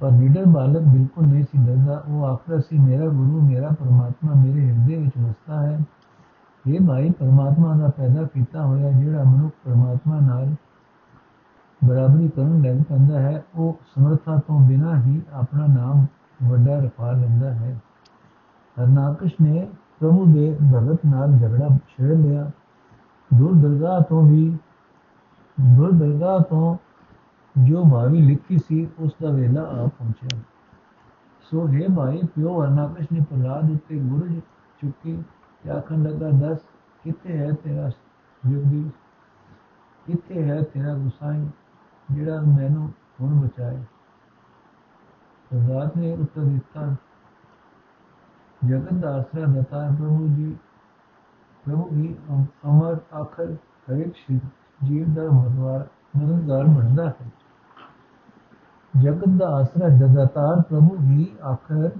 ਪਰ 0.00 0.10
ਨੀਡਰ 0.10 0.44
ਬਾਲਕ 0.46 0.82
ਬਿਲਕੁਲ 0.82 1.26
ਨਹੀਂ 1.26 1.44
ਸੀ 1.44 1.66
ਡਰਦਾ। 1.66 2.02
ਉਹ 2.08 2.24
ਆਖਦਾ 2.24 2.58
ਸੀ, 2.58 2.78
ਮੇਰਾ 2.78 3.06
ਗੁਰੂ, 3.06 3.40
ਮੇਰਾ 3.40 3.68
ਪਰਮਾਤਮਾ 3.68 4.32
ਮੇਰੇ 4.34 4.70
ਹਿਰਦੇ 4.70 4.96
ਵਿੱਚ 4.96 5.18
ਵਸਦਾ 5.18 5.62
ਹੈ। 5.62 5.80
ਇਹ 6.68 6.80
ਭਾਈ, 6.88 7.10
ਪਰਮਾਤਮਾ 7.10 7.76
ਦਾ 7.76 7.88
ਪੈਦਾ 7.88 8.22
ਕੀਤਾ 8.22 8.66
ਹੋਇਆ 8.66 8.92
ਜਿਹੜਾ 8.92 9.22
ਮਨੁੱਖ 9.22 9.54
ਪਰਮਾਤਮਾ 9.64 10.20
ਨਾਲ 10.20 10.54
ਬਰਾਬਰੀ 11.84 12.28
ਕਰਨ 12.28 12.62
ਲੱਗ 12.62 12.82
ਪੈਂਦਾ 12.82 13.20
ਹੈ, 13.20 13.44
ਉਹ 13.54 13.78
ਸਮਰਥਾ 13.94 14.36
ਤੋਂ 14.36 14.60
ਬਿਨਾਂ 14.60 14.96
ਹੀ 14.96 15.22
ਆਪਣਾ 15.32 15.66
ਨਾਮ 15.66 16.06
ਵੱਡਾ 16.42 16.78
ਰਖਾ 16.78 17.12
ਲੈਂਦਾ 17.12 17.54
ਹੈ। 17.54 17.80
ਹਰਨਾਕਸ਼ 18.82 19.32
ਨੇ 19.42 19.68
ਪ੍ਰਭੂ 20.00 20.26
ਦੇ 20.26 20.56
ਭਗਤ 20.74 20.98
ਨਾਲ 21.06 21.38
ਝਗੜਾ 21.38 21.68
ਛੇੜ 21.68 22.16
ਲਿਆ। 22.18 22.50
ਦੂਰ 23.34 23.54
ਦਰਗਾਹ 23.54 24.00
ਤੋਂ 24.00 24.22
ਵੀ 24.22 24.58
ਦੂਰ 25.60 25.92
ਦਰਗਾਹ 25.92 26.40
ਤੋਂ 26.40 26.76
ਜੋ 27.58 27.84
ਭਾਵੀ 27.84 28.20
ਲਿਖੀ 28.22 28.58
ਸੀ, 28.58 28.88
ਉਸ 28.98 29.12
ਦਾ 29.22 29.30
ਵੇਲਾ 29.30 29.62
ਆ 29.62 29.86
ਪਹੁੰਚਿਆ। 29.88 30.38
ਸੋ 31.50 31.66
ਹੈ 31.68 31.86
ਭਾਈ, 31.96 32.20
ਪਿਓ 32.34 32.62
ਹਰਨਾਕਸ਼ 32.62 33.06
ਨੇ 33.12 33.20
ਪ੍ਰਲਾਦ 33.20 33.70
ਉੱਤੇ 33.70 33.98
ਗੁਰਜ 33.98 34.38
ਚੁੱਕੀ 34.80 35.22
ਤੇ 35.62 35.70
ਆਖਣ 35.70 36.02
ਲੱਗਾ, 36.02 36.30
ਦੱਸ, 36.30 36.58
ਕਿੱਥੇ 37.04 37.38
ਹੈ 37.38 37.50
ਤੇਰਾ 37.52 37.88
ਜੁਗਦੀ 38.46 38.90
ਕਿੱਥੇ 40.06 40.44
ਹੈ 40.44 40.60
ਤੇਰਾ 40.62 40.94
ਗੁਸਾਈ, 40.94 41.48
ਜਿਹੜਾ 42.10 42.40
ਮੈਨੂੰ 42.40 42.92
ਹੁਣ 43.20 43.34
ਬਚਾਏ? 43.40 43.82
ਪ੍ਰਲਾਦ 45.50 45.96
ਨੇ 45.96 46.12
ਉੱਤਰ 46.12 46.42
ਦਿੱਤਾ, 46.42 46.94
ਜਗਤ 48.64 48.94
ਦਾ 48.94 49.14
ਆਸਰਾ 49.16 49.44
ਦਤਾ 49.46 49.88
ਪ੍ਰਭੂ 49.88 50.28
ਜੀ। 50.28 50.56
ਪ੍ਰਭੂ 51.64 51.88
ਹੀ 51.92 52.14
ਅਮਰ, 52.66 52.96
ਆਖਰ 53.14 53.52
ਹਰੇਕ 53.52 54.40
ਜੀਵ 54.84 55.14
ਦਾ 55.14 55.22
ਮਦਵਾਰ 55.22 55.86
ਮਦਦਗਾਰ 56.16 56.64
ਬਣਦਾ 56.64 57.08
ਹੈ। 57.10 57.30
ਜਗਤ 58.96 59.28
ਦਾ 59.28 59.48
ਆਸਰਾ 59.48 59.88
ਜਗਤਾਰ 59.88 60.60
ਪ੍ਰਭੂ 60.60 60.96
ਹੀ 61.00 61.26
ਆਖਰ 61.44 61.90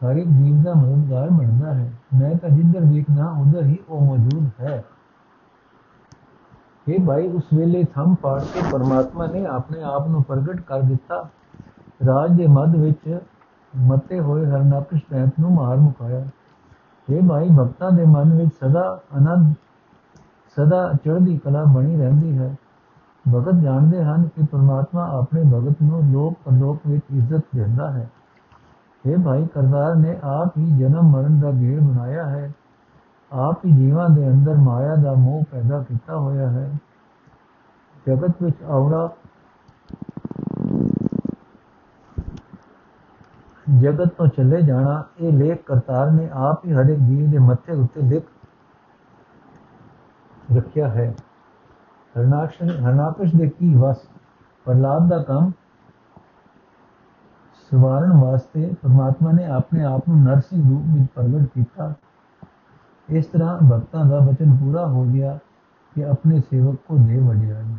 ਹਰ 0.00 0.16
ਇੱਕ 0.16 0.28
ਜੀਵ 0.28 0.62
ਦਾ 0.62 0.74
ਮਦਦਗਾਰ 0.74 1.30
ਬਣਦਾ 1.30 1.74
ਹੈ। 1.74 1.92
ਮੈਂ 2.20 2.34
ਤਾਂ 2.34 2.50
ਜਿੱਧਰ 2.50 2.80
ਵੇਖਣਾ 2.80 3.30
ਉਧਰ 3.30 3.62
ਹੀ 3.62 3.78
ਉਹ 3.88 4.06
ਮੌਜੂਦ 4.06 4.50
ਹੈ। 4.60 4.84
ਇਹ 6.88 7.06
ਭਾਈ, 7.06 7.28
ਉਸ 7.28 7.42
ਵੇਲੇ 7.54 7.84
ਥੰਮ 7.84 8.14
ਪਾੜ 8.14 8.42
ਕੇ 8.42 8.60
ਪਰਮਾਤਮਾ 8.72 9.26
ਨੇ 9.26 9.46
ਆਪਣੇ 9.46 9.82
ਆਪ 9.82 10.08
ਨੂੰ 10.08 10.24
ਪ੍ਰਗਟ 10.24 10.60
ਕਰ 10.60 10.80
ਦਿੱਤਾ। 10.80 11.28
ਰਾਜ 12.06 12.36
ਦੇ 12.36 12.46
ਮੱਧ 12.46 12.76
ਵਿੱਚ 12.76 13.18
ਮਤੇ 13.76 14.20
ਹੋਏ 14.20 14.46
ਹਰਨਾਕਸ਼ 14.46 15.02
ਪੈਪ 15.10 15.28
ਨੂੰ 15.40 15.52
ਮਾਰ 15.52 15.76
ਮੁਕਾਇਆ। 15.76 16.26
ਇਹ 17.10 17.28
ਭਾਈ, 17.28 17.48
ਭਗਤਾਂ 17.48 17.90
ਦੇ 17.90 18.04
ਮਨ 18.04 18.36
ਵਿੱਚ 18.36 18.50
ਸਦਾ 18.64 19.00
ਆਨੰਦ 19.16 19.54
ਸਦਾ 20.56 20.92
ਚੜ੍ਹਦੀ 20.92 21.38
ਕਲਾ 21.38 21.64
ਬਣੀ 21.64 21.96
ਰਹਿੰਦੀ 21.96 22.38
ਹੈ। 22.38 22.56
ਭਗਤ 23.24 23.54
ਜਾਣਦੇ 23.54 24.02
ਹਨ 24.04 24.28
ਕਿ 24.28 24.44
ਪਰਮਾਤਮਾ 24.44 25.06
ਆਪਣੇ 25.18 25.42
ਭਗਤ 25.42 25.76
ਨੂੰ 25.82 26.02
ਲੋਕ 26.12 26.34
ਪਰਲੋਕ 26.44 26.80
ਵਿੱਚ 26.86 27.04
ਇੱਜ਼ਤ 27.10 27.40
ਦਿੰਦਾ 27.54 27.90
ਹੈ। 27.90 28.08
ਇਹ 29.06 29.16
ਭਾਈ 29.18 29.46
ਕਰਤਾਰ, 29.46 29.94
ਨੇ 29.96 30.18
ਆਪ 30.24 30.58
ਹੀ 30.58 30.78
ਜਨਮ 30.78 31.10
ਮਰਨ 31.10 31.40
ਦਾ 31.40 31.50
ਗੇੜ 31.50 31.80
ਬਣਾਇਆ 31.80 32.26
ਹੈ। 32.26 32.52
ਆਪ 33.32 33.64
ਹੀ 33.64 33.70
ਜੀਵਾਂ 33.72 34.08
ਦੇ 34.10 34.28
ਅੰਦਰ 34.28 34.54
ਮਾਇਆ 34.54 34.94
ਦਾ 34.96 35.14
ਮੋਹ 35.14 35.42
ਪੈਦਾ 35.50 35.82
ਕੀਤਾ 35.82 36.16
ਹੋਇਆ 36.16 36.50
ਹੈ। 36.50 36.70
ਜਗਤ 38.06 38.42
ਵਿੱਚ 38.42 38.62
ਆਉਣਾ, 38.62 39.08
ਜਗਤ 43.80 44.08
ਤੋਂ 44.08 44.26
ਚਲੇ 44.26 44.62
ਜਾਣਾ, 44.62 45.02
ਇਹ 45.18 45.32
ਲੇਖ 45.32 45.62
ਕਰਤਾਰ 45.66 46.10
ਨੇ 46.10 46.28
ਆਪ 46.32 46.64
ਹੀ 46.66 46.72
ਹਰ 46.72 46.88
ਇੱਕ 46.90 47.00
ਜੀਵ 47.00 47.30
ਦੇ 47.30 47.38
ਮੱਥੇ 47.38 47.72
ਉੱਤੇ 47.72 48.00
ਲਿਖ 48.00 48.24
ਰੱਖਿਆ 50.56 50.88
ਹੈ। 50.88 51.14
ਹਰਨਾਕਸ਼ 52.15 52.61
ਹਰਨਾਕਸ਼ 52.61 53.35
ਦੇ 53.35 53.47
ਕੀ 53.49 53.73
ਵਸ 53.75 53.97
ਪ੍ਰਲਾਦ 54.65 55.09
ਦਾ 55.09 55.21
ਕੰਮ 55.23 55.51
ਸਵਾਰਨ 57.71 58.11
ਵਾਸਤੇ 58.17 58.69
ਪਰਮਾਤਮਾ 58.81 59.31
ਨੇ 59.31 59.45
ਆਪਣੇ 59.45 59.83
ਆਪ 59.83 60.09
ਨੂੰ 60.09 60.23
ਨਰਸਿੰਘ 60.23 60.69
ਰੂਪ 60.69 60.85
ਵਿੱਚ 60.95 61.09
ਪ੍ਰਗਟ 61.15 61.47
ਕੀਤਾ 61.53 61.93
ਇਸ 63.09 63.25
ਤਰ੍ਹਾਂ 63.25 63.57
ਭਗਤਾਂ 63.63 64.05
ਦਾ 64.05 64.19
ਵਚਨ 64.19 64.55
ਪੂਰਾ 64.55 64.85
ਹੋ 64.85 65.03
ਗਿਆ 65.05 65.37
ਕਿ 65.95 66.05
ਆਪਣੇ 66.05 66.41
ਸੇਵਕ 66.41 66.75
ਕੋ 66.87 66.97
ਦੇ 66.97 67.19
ਵਡਿਆਈ 67.19 67.75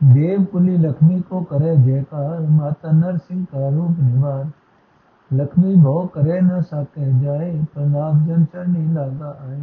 देव 0.00 0.44
कुली 0.44 0.76
लक्ष्मी 0.76 1.20
को 1.20 1.40
करे 1.42 1.76
जयकार 1.76 2.38
माता 2.50 2.92
नरसिंह 2.92 3.44
का 3.44 3.68
रूप 3.68 3.98
निवार 3.98 4.40
लक्ष्मी 5.30 5.74
भव 5.76 6.06
करे 6.06 6.40
न 6.40 6.60
सके 6.62 7.10
जाए 7.20 7.50
प्रणाम 7.74 8.24
जन 8.26 8.44
चरणी 8.44 8.82
लागा 8.94 9.28
आए 9.40 9.60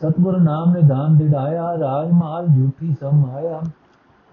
ਸਤਗੁਰ 0.00 0.38
ਨਾਮ 0.40 0.72
ਨੇ 0.72 0.80
ਦਾਨ 0.82 1.16
ਦਿੜਾਇਆ 1.16 1.78
ਰਾਜ 1.78 2.10
ਮਾਲ 2.10 2.46
ਝੂਠੀ 2.46 2.94
ਸਮਾਇਆ। 3.00 3.60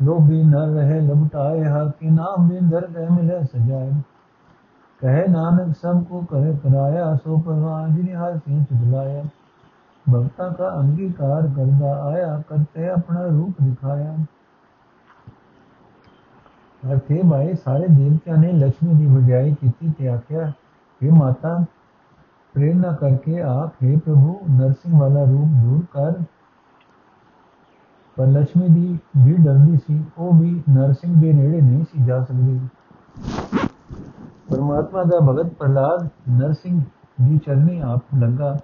ਲੋਭੀ 0.04 0.44
ਨ 0.44 0.56
ਰਹੇ 0.56 1.00
ਲੁਟਾਏ 1.02 1.64
ਹਰ 1.64 1.90
ਕੇ 1.90 2.10
ਨਾਮ 2.10 2.48
ਬਿੰਦਰ 2.48 2.82
ਰਹਿ 2.82 3.10
ਮਿਲੇ 3.10 3.44
ਸਜਾਏ 3.44 3.92
ਕਹੇ 5.02 5.28
ਨਾਨਕ, 5.28 5.76
ਸਭ 5.76 6.04
ਕੋ 6.04 6.22
ਕਹੇ 6.22 6.56
ਕਰਾਇਆ 6.64 7.16
ਸੋ 7.16 7.38
ਪਰਵਾਨ 7.38 7.96
ਜੀ 7.96 8.04
ਨੇ 8.04 8.16
ਹਰ 8.16 8.38
ਸਿੰਘ 8.38 8.64
ਚੁਦਲਾਇਆ 8.64 9.24
ਭਗਤਾ 10.06 10.48
ਦਾ 10.50 10.80
ਅੰਗੀਕਾਰ 10.80 11.48
ਕਰਦਾ 11.56 12.04
ਆਇਆ, 12.04 12.42
ਕਰਤੇ 12.50 12.90
ਆਪਣਾ 12.90 13.22
ਰੂਪ 13.22 13.56
ਦਿਖਾਇਆ। 13.62 14.16
ਅਰਥੇ 16.84 17.22
ਭਾਈ 17.32 17.56
ਸਾਰੇ 17.56 17.88
ਦੇਵਤਿਆਂ 17.88 18.38
ਨੇ 18.38 18.52
ਲక్ష్ਮੀ 18.52 18.94
ਦੀ 18.94 19.06
ਵਡਿਆਈ 19.06 19.56
ਕੀਤੀ 19.62 19.92
ਤੇ 20.00 20.08
ਆਖਿਆ 20.08 20.52
ਕਿ 21.00 21.10
ਮਾਤਾ 21.10 21.66
प्रेरणा 22.58 22.91
करके 22.93 23.34
आप 23.46 23.74
हे 23.82 23.96
प्रभु 24.00 24.36
नरसिंह 24.52 25.00
वाला 25.00 25.24
रूप 25.28 25.56
दूर 25.60 25.86
कर 25.93 26.26
ਪਰ 28.17 28.28
ਲక్ష్ਮੀ 28.28 28.67
ਦੀ 28.67 28.98
ਵੀ 29.17 29.34
ਡਰਦੀ 29.36 29.78
ਸੀ 29.78 30.04
ਉਹ 30.17 30.34
ਵੀ 30.34 30.52
ਨਰਸਿੰਘ 30.70 31.13
ਦੇ 31.22 31.34
ਨੇੜੇ 31.34 31.60
ਨਹੀਂ 31.62 31.84
ਸੀ 31.84 32.06
ਜਾ 32.06 32.20
ਸਕਦੀ 32.24 32.60
ਪਰਮਾਤਮਾ 34.50 35.04
ਦਾ 35.04 35.20
ਭਗਤ 35.22 35.54
ਪ੍ਰਲਾਦ 35.54 36.08
ਨਰਸਿੰਘ 36.30 36.82
ਦੀ 37.22 37.38
ਚਰਨੀ 37.38 37.80
ਆਪ 37.86 38.15
ਲੱਗਾ 38.15 38.58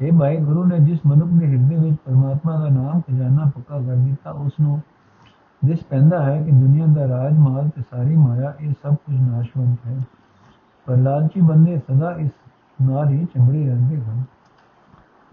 ਇਹ 0.00 0.12
ਭਾਈ 0.12 0.36
ਗੁਰੂ 0.36 0.64
ਨੇ 0.64 0.78
ਜਿਸ 0.80 0.98
ਮਨੁੱਖ 1.06 1.30
ਦੇ 1.30 1.46
ਹਿਰਦੇ 1.46 1.76
ਵਿੱਚ 1.76 1.96
ਪਰਮਾਤਮਾ 2.04 2.58
ਦਾ 2.60 2.68
ਨਾਮ 2.70 3.00
ਖਜ਼ਾਨਾ 3.00 3.50
ਪੱਕਾ 3.56 3.78
ਕਰ 3.78 3.96
ਦਿੱਤਾ 3.96 4.30
ਉਸ 4.38 4.60
ਨੂੰ 4.60 4.80
ਦਿਸ 5.62 5.84
ਪੈਂਦਾ 5.84 6.22
ਹੈ 6.22 6.40
ਕਿ 6.42 6.50
ਦੁਨੀਆ 6.52 6.86
ਦਾ 6.96 7.08
ਰਾਜ 7.08 7.38
ਮਾਲ 7.38 7.68
ਤੇ 7.68 7.82
ਸਾਰੀ 7.82 8.16
ਮਾਇਆ 8.16 8.54
ਇਹ 8.60 8.72
ਸਭ 8.72 8.94
ਕੁਝ 8.96 9.20
ਨਾਸ਼ਵੰਤ 9.20 9.86
ਹੈ 9.86 9.98
ਪ੍ਰਲਾਦ 10.86 11.26
ਜੀ 11.26 11.40
ਬੰਦੇ 11.40 11.78
ਸਦਾ 11.78 12.14
ਇਸ 12.16 12.30
ਨਾਲ 12.82 13.08
ਹੀ 13.08 13.24
ਚੰਬੜੇ 13.24 13.66
ਰਹਿੰਦੇ 13.66 13.96
ਹਨ। 13.96 14.22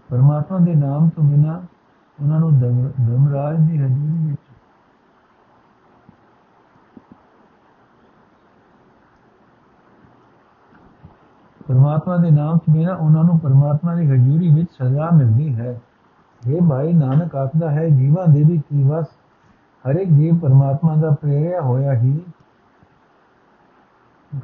ਪਰਮਾਤਮਾ 0.08 0.58
ਦੇ 0.58 0.74
ਨਾਮ 0.74 1.08
ਤੋਂ 1.08 1.24
ਬਿਨਾ 1.24 1.62
ਉਹਨਾਂ 2.22 2.40
ਨੂੰ 2.40 2.58
ਧਰਮਰਾਜ 2.60 3.56
ਦੀ 3.60 3.78
ਹਜ਼ੂਰੀ 3.78 4.26
ਵਿੱਚ 4.26 4.40
ਪਰਮਾਤਮਾ 11.68 12.16
ਦੇ 12.16 12.30
ਨਾਮ 12.30 12.58
ਤੋਂ 12.58 12.74
ਬਿਨਾ 12.74 12.94
ਉਹਨਾਂ 12.94 13.24
ਨੂੰ 13.24 13.38
ਪਰਮਾਤਮਾ 13.38 13.94
ਦੀ 13.94 14.06
ਹਜ਼ੂਰੀ 14.10 14.54
ਵਿੱਚ 14.54 14.68
ਸਜ਼ਾ 14.72 15.10
ਮਿਲਦੀ 15.10 15.54
ਹੈ। 15.54 15.80
ਇਹ 16.48 16.60
ਭਾਈ, 16.70 16.92
ਨਾਨਕ 16.92 17.36
ਆਖਦਾ 17.36 17.70
ਹੈ, 17.70 17.88
ਜੀਵਾਂ 17.88 18.26
ਦੇ 18.26 18.42
ਵੀ 18.42 18.58
ਕੀ 18.58 18.82
ਵਸ? 18.82 19.06
ਹਰ 19.84 19.94
ਇੱਕ 19.94 20.10
ਜੀਵ 20.10 20.38
ਪਰਮਾਤਮਾ 20.38 20.96
ਦਾ 20.96 21.10
ਪ੍ਰੇਰਿਆ 21.10 21.60
ਹੋਇਆ 21.60 21.92
ਹੀ 21.92 22.20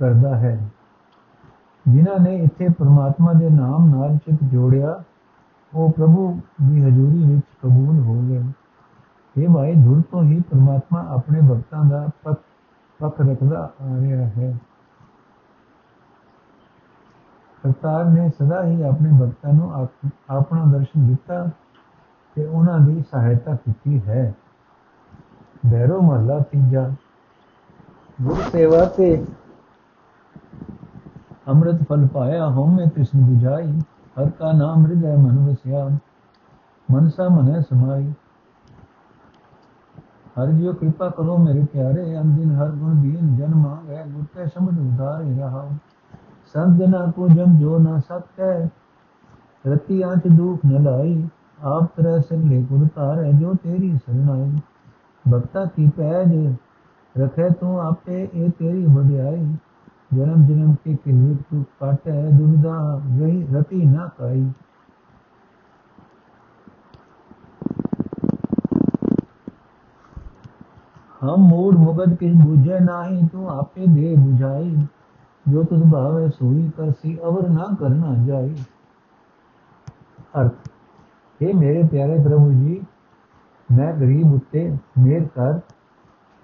ਕਰਦਾ 0.01 0.37
ਹੈ। 0.37 0.69
ਜਿਨ੍ਹਾਂ 1.89 2.19
ਨੇ 2.21 2.37
ਇੱਥੇ 2.37 2.69
ਪਰਮਾਤਮਾ 2.69 3.33
ਦੇ 3.33 3.49
ਨਾਮ 3.51 3.89
ਨਾਲ 3.95 4.17
ਚਿਤ 4.17 4.39
ਜੋੜਿਆ, 4.45 5.03
ਉਹ 5.75 5.91
ਪ੍ਰਭੂ 5.93 6.41
ਦੀ 6.63 6.83
ਹਜ਼ੂਰੀ 6.85 7.25
ਵਿੱਚ 7.25 7.47
ਕਬੂਲ 7.63 7.99
ਹੋ 8.01 8.21
ਗਏ। 8.23 8.43
ਇਹ 9.37 9.49
ਭਾਈ, 9.49 9.75
ਧੁਰ 9.75 10.03
ਤੋਂ 10.11 10.23
ਹੀ 10.23 10.41
ਪਰਮਾਤਮਾ 10.41 11.05
ਆਪਣੇ 11.09 11.41
ਭਗਤਾਂ 11.41 11.85
ਦਾ 11.85 12.07
ਪੱਖ 12.25 12.41
ਪੱਖ 13.01 13.21
ਰੱਖਦਾ 13.21 13.61
ਆ 13.83 13.97
ਰਿਹਾ 14.01 14.27
ਹੈ। 14.29 14.57
ਕਰਤਾਰ 17.63 18.05
ਨੇ 18.05 18.29
ਸਦਾ 18.29 18.63
ਹੀ 18.65 18.83
ਆਪਣੇ 18.83 19.11
ਭਗਤਾਂ 19.23 19.53
ਨੂੰ 19.53 19.73
ਆਪਣਾ 20.31 20.65
ਦਰਸ਼ਨ 20.65 21.07
ਦਿੱਤਾ 21.07 21.45
ਤੇ 22.37 22.45
ਉਹਨਾਂ 22.45 22.79
ਦੀ 22.81 23.03
ਸਹਾਇਤਾ 23.11 23.55
ਕੀਤੀ 23.55 24.01
ਹੈ। 24.07 24.35
ਬੈਰੋ 25.67 26.01
ਮਹਲਾ 26.01 26.39
ਤੀਜਾ। 26.41 26.91
ਗੁਰ 28.23 28.43
ਸੇਵਾ 28.53 28.85
ਤੇ 28.85 29.25
ਅੰਮ੍ਰਿਤ 31.49 31.83
ਫਲ 31.83 32.07
ਪਾਇਆ 32.07 32.49
ਹਉਮੈ 32.49 32.87
ਕ੍ਰਿਸ਼ਨ 32.87 33.25
부ਝਾਈ 33.25 33.79
ਹਰ 34.17 34.31
ਕਾ 34.31 34.53
ਨਾਮ 34.53 34.87
ਹਿਰਦੈ 34.87 35.17
ਮਨ 35.17 35.39
ਵਸਿਆ 35.49 35.89
ਮਨਸਾ 36.89 37.29
ਮਨੈ 37.29 37.61
ਸਮਾਈ 37.61 38.13
ਹਰ 40.39 40.51
ਜਿਉ 40.53 40.73
ਕਿਰਪਾ 40.73 41.09
ਕਰੋ 41.09 41.37
ਮੇਰੇ 41.39 41.65
ਪਿਆਰੇ 41.65 42.19
ਅੰਦਿਨ 42.21 42.51
ਹਰ 42.55 42.71
ਗੁਣ 42.71 42.95
ਦੀਨ 42.95 43.35
ਜਨ 43.37 43.55
ਮਾਂਗੈ 43.55 44.05
ਗੁਰ 44.07 44.25
ਤੇ 44.35 44.47
ਸਮਝ 44.47 44.79
ਉਦਾਰੇ 44.79 45.35
ਰਹਾ 45.35 45.69
ਸੰਤ 46.55 46.79
ਜਨਾ 46.79 47.05
ਕੋ 47.17 47.29
ਜਮ 47.29 47.59
ਜੋ 47.59 47.79
ਨਾ 47.79 47.99
ਸਕੈ 47.99 48.69
ਰਤੀ 49.67 50.03
ਆਂਚ 50.03 50.29
ਦੁਖ 50.29 50.67
ਨ 50.67 50.83
ਲਾਈ 50.83 51.29
ਆਪ 51.67 51.87
ਤਰੈ 51.97 52.19
ਸਗਲੇ 52.21 52.63
ਗੁਰ 52.63 52.87
ਤਾਰੈ 52.95 53.31
ਜੋ 53.33 53.55
ਤੇਰੀ 53.55 53.97
ਸਰਣਾਈ 53.97 54.51
ਭਗਤਾ 55.25 55.65
ਕੀ 55.67 55.89
ਪੈਜ 55.97 56.35
ਰਖੇ 57.15 57.49
ਤੂੰ 57.51 57.81
ਆਪੇ 57.81 58.29
ਇਹ 58.35 58.51
ਤੇਰੀ 58.51 58.85
ਵਡਿਆਈ 58.87 59.47
जन्म 60.11 60.47
जन्म 60.47 60.75
के 60.75 60.95
किलविट 60.97 61.43
तू 61.43 61.63
काटे 61.81 62.13
दुविधा 62.33 62.77
रही 63.19 63.43
रति 63.53 63.83
ना 63.87 64.07
काई 64.19 64.43
हम 71.21 71.47
मूड 71.49 71.77
मुगद 71.77 72.17
किस 72.17 72.35
बुझे 72.37 72.79
नाही 72.81 73.27
तू 73.29 73.47
आपे 73.51 73.87
दे 73.89 74.17
बुझाई 74.17 74.71
जो 75.47 75.65
तुझ 75.65 75.81
भावे 75.91 76.29
सोई 76.31 76.69
कर 76.71 76.93
सी 76.95 77.17
अवर 77.25 77.49
ना 77.51 77.71
करना 77.81 78.15
जाई 78.27 78.67
अर्थ 80.35 80.69
हे 81.41 81.53
ਮੇਰੇ 81.55 81.83
ਪਿਆਰੇ 81.83 82.19
ਪ੍ਰਭੂ 82.19 82.51
ਜੀ 82.53 82.81
ਮੈਂ 83.69 83.93
ਗਰੀਬ 83.93 84.33
ਉੱਤੇ 84.35 84.71
ਮਿਹਰ 84.99 85.25
ਕਰ 85.35 85.61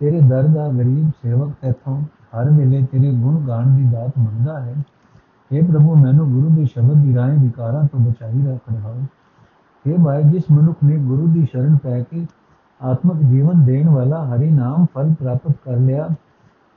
ਤੇਰੇ 0.00 0.20
ਦਰ 0.20 0.46
ਦਾ 0.46 0.68
ਗਰੀਬ 0.68 1.10
ਸੇਵਕ 1.22 1.52
ਤੈਥੋਂ 1.62 1.96
ਹਰ 2.34 2.50
ਵੇਲੇ 2.50 2.82
ਤੇਰੇ 2.92 3.12
ਗੁਣ 3.12 3.46
ਗਾਣ 3.48 3.76
ਦੀ 3.76 3.84
ਦਾਤ 3.84 4.18
ਮੰਗਦਾ 4.18 4.60
ਹੈ। 4.60 4.74
हे 5.50 5.64
ਪ੍ਰਭੂ, 5.66 5.94
ਮੈਨੂੰ 5.96 6.30
ਗੁਰੂ 6.32 6.48
ਦੇ 6.50 6.64
ਸ਼ਬਦ 6.64 7.02
ਦੀ 7.02 7.14
ਰਾਹੀਂ 7.14 7.38
ਵਿਕਾਰਾਂ 7.38 7.84
ਤੋਂ 7.84 8.00
ਬਚਾਈ 8.00 8.46
ਰੱਖ 8.46 8.72
ਰਹਾਓ 8.72 9.00
हे 9.84 10.04
ਭਾਈ 10.04 10.22
ਜਿਸ 10.22 10.44
ਮਨੁੱਖ 10.50 10.84
ਨੇ 10.84 10.96
ਗੁਰੂ 10.98 11.26
ਦੀ 11.26 11.44
ਸ਼ਰਨ 11.52 11.76
ਪੈ 11.76 12.00
ਕੇ 12.02 12.26
ਆਤਮਿਕ 12.80 13.22
ਜੀਵਨ 13.30 13.64
ਦੇਣ 13.64 13.88
ਵਾਲਾ 13.88 14.24
ਹਰੀ 14.26 14.50
ਨਾਮ 14.50 14.86
ਫਲ 14.94 15.12
ਪ੍ਰਾਪਤ 15.14 15.56
ਕਰ 15.64 15.76
ਲਿਆ, 15.76 16.08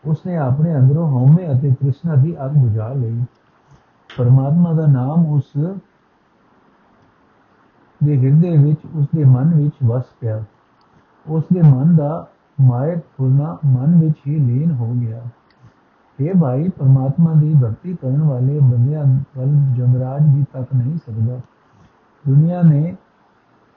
ਉਸਨੇ 0.04 0.36
ਆਪਣੇ 0.38 0.76
ਅੰਦਰੋਂ 0.76 1.08
ਹਉਮੈ 1.08 1.52
ਅਤੇ 1.54 1.72
ਤ੍ਰਿਸ਼ਨਾ 1.72 2.16
ਦੀ 2.16 2.36
ਅੱਗ 2.46 2.52
ਬੁਝਾ 2.52 2.88
ਲਈ। 2.94 3.24
ਪਰਮਾਤਮਾ 4.10 4.74
ਦਾ 4.74 4.86
ਨਾਮ 4.86 5.26
ਉਸ 5.26 5.44
ਦੇ 8.02 8.18
ਹਿਰਦੇ 8.18 8.58
ਵਿੱਚ, 8.58 8.80
ਉਸ 8.96 9.08
ਦੇ 9.16 9.24
ਮਨ 9.24 9.54
ਵਿੱਚ 9.56 9.76
ਵਸ 9.84 10.06
ਪਿਆ। 10.20 10.44
ਉਸ 11.26 11.44
ਦੇ 11.54 11.62
ਮਨ 11.62 11.96
ਦਾ 11.96 12.28
ਮਾਇਕ 12.62 13.00
ਫੁਰਨਾ 13.18 13.58
ਮਨ 13.66 14.00
ਵਿੱਚ 14.00 14.18
ਹੀ 14.28 14.38
ਲੀਨ 14.40 14.72
ਹੋ 14.72 14.92
ਗਿਆ। 14.94 15.22
ਇਹ 16.20 16.34
ਭਾਈ 16.42 16.70
ਪਰਮਾਤਮਾ 16.70 17.34
ਦੀ 17.34 17.54
ਭਗਤੀ 17.54 17.96
ਕਰਨ 17.96 18.22
ਵਾਲੇ 18.22 18.60
ਬੰਦਿਆਂ 18.60 19.04
ਵੱਲ 19.38 19.48
ਜਮਰਾਜ 19.76 20.36
ਵੀ 20.36 20.46
ਤੱਕ 20.54 20.68
ਨਹੀਂ 20.76 20.98
ਸਕਦਾ 20.98 21.40
ਦੁਨੀਆ 22.28 22.62
ਨੇ, 22.62 22.96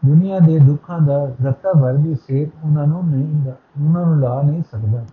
ਦੁਨੀਆ 0.06 0.38
ਦੇ 0.38 0.58
ਦੁੱਖਾਂ 0.58 0.98
ਦਾ 1.00 1.24
ਰੱਤਾ 1.24 1.72
ਭਰ 1.82 1.94
ਦੀ 1.94 2.14
ਸੇਤ 2.14 2.52
ਉਹਨਾਂ 2.64 2.86
ਨੂੰ 2.86 3.06
ਨਹੀਂ 3.10 3.52
ਉਹਨਾਂ 3.84 4.06
ਨੂੰ 4.06 4.20
ਲਾ 4.20 4.42
ਨਹੀਂ 4.42 4.62
ਸਕਦਾ। 4.62 5.04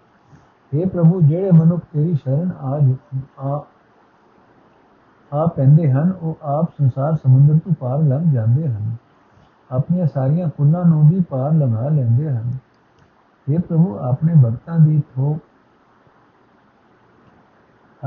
ਇਹ 0.74 0.86
ਪ੍ਰਭੂ, 0.86 1.22
ਜਿਹੜੇ 1.22 1.52
ਮਨੁੱਖ 1.52 1.82
ਤੇਰੀ 1.94 2.16
ਸ਼ਰਨ 2.16 2.52
ਆ 2.52 2.96
ਆ 3.40 3.64
ਆ 5.34 5.46
ਪੈਂਦੇ 5.46 5.92
ਹਨ, 5.92 6.12
ਉਹ 6.22 6.38
ਆਪ 6.42 6.72
ਸੰਸਾਰ 6.78 7.16
ਸਮੁੰਦਰ 7.16 7.54
ਤੋਂ 7.54 7.74
ਪਾਰ 7.80 8.00
ਲੰਘ 8.00 8.32
ਜਾਂਦੇ 8.32 8.68
ਹਨ। 8.68 8.96
ਆਪਣੀਆਂ 9.72 10.08
ਸਾਰੀਆਂ 10.08 10.50
ਕੁੱਲਾਂ 10.50 10.86
ਨੂੰ 10.86 11.10
ਵੀ 11.10 11.20
ਪਾਰ 11.20 11.54
ਲੰਘਾ 11.54 11.90
ਲੈਂਦੇ 11.90 12.30
ਹਨ। 12.30 12.52
ਇਹ 13.50 13.60
ਪ੍ਰਭੂ, 13.60 13.98
ਆਪਣੇ 13.98 14.34
ਭਗਤਾਂ 14.46 14.80
ਦੀ 14.80 15.02
ਥੋਕ 15.16 15.38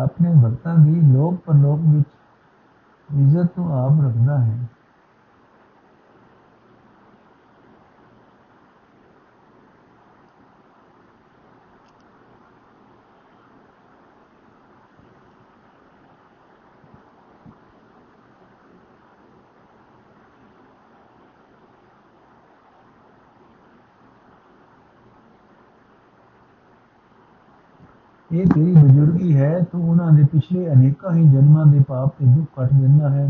ਆਪਣੇ 0.02 0.34
ਭਗਤਾਂ 0.44 0.74
ਦੀ 0.74 1.00
ਲੋਕ 1.00 1.34
ਪਰਲੋਕ 1.34 1.80
ਵਿੱਚ 1.80 2.08
ਇੱਜ਼ਤ 3.08 3.46
ਤੋਂ 3.56 3.70
ਆਪ 3.72 4.04
ਰੱਖਦਾ 4.06 4.38
ਹੈ। 4.38 4.58
ਇਹ 28.32 28.46
ਤੇਰੀ 28.46 28.74
ਬਜ਼ੁਰਗੀ 28.74 29.36
ਹੈ, 29.36 29.60
ਤੂੰ 29.72 29.90
ਉਹਨਾਂ 29.90 30.12
ਦੇ 30.12 30.24
ਪਿਛਲੇ 30.24 30.72
ਅਨੇਕਾਂ 30.72 31.12
ਹੀ 31.12 31.24
ਜਨਮਾਂ 31.30 31.66
ਦੇ 31.66 31.84
ਪਾਪ 31.88 32.08
ਤੇ 32.18 32.24
ਦੁੱਖ 32.24 32.46
ਕੱਟ 32.56 32.74
ਦਿੰਦਾ 32.74 33.10
ਹੈ। 33.10 33.24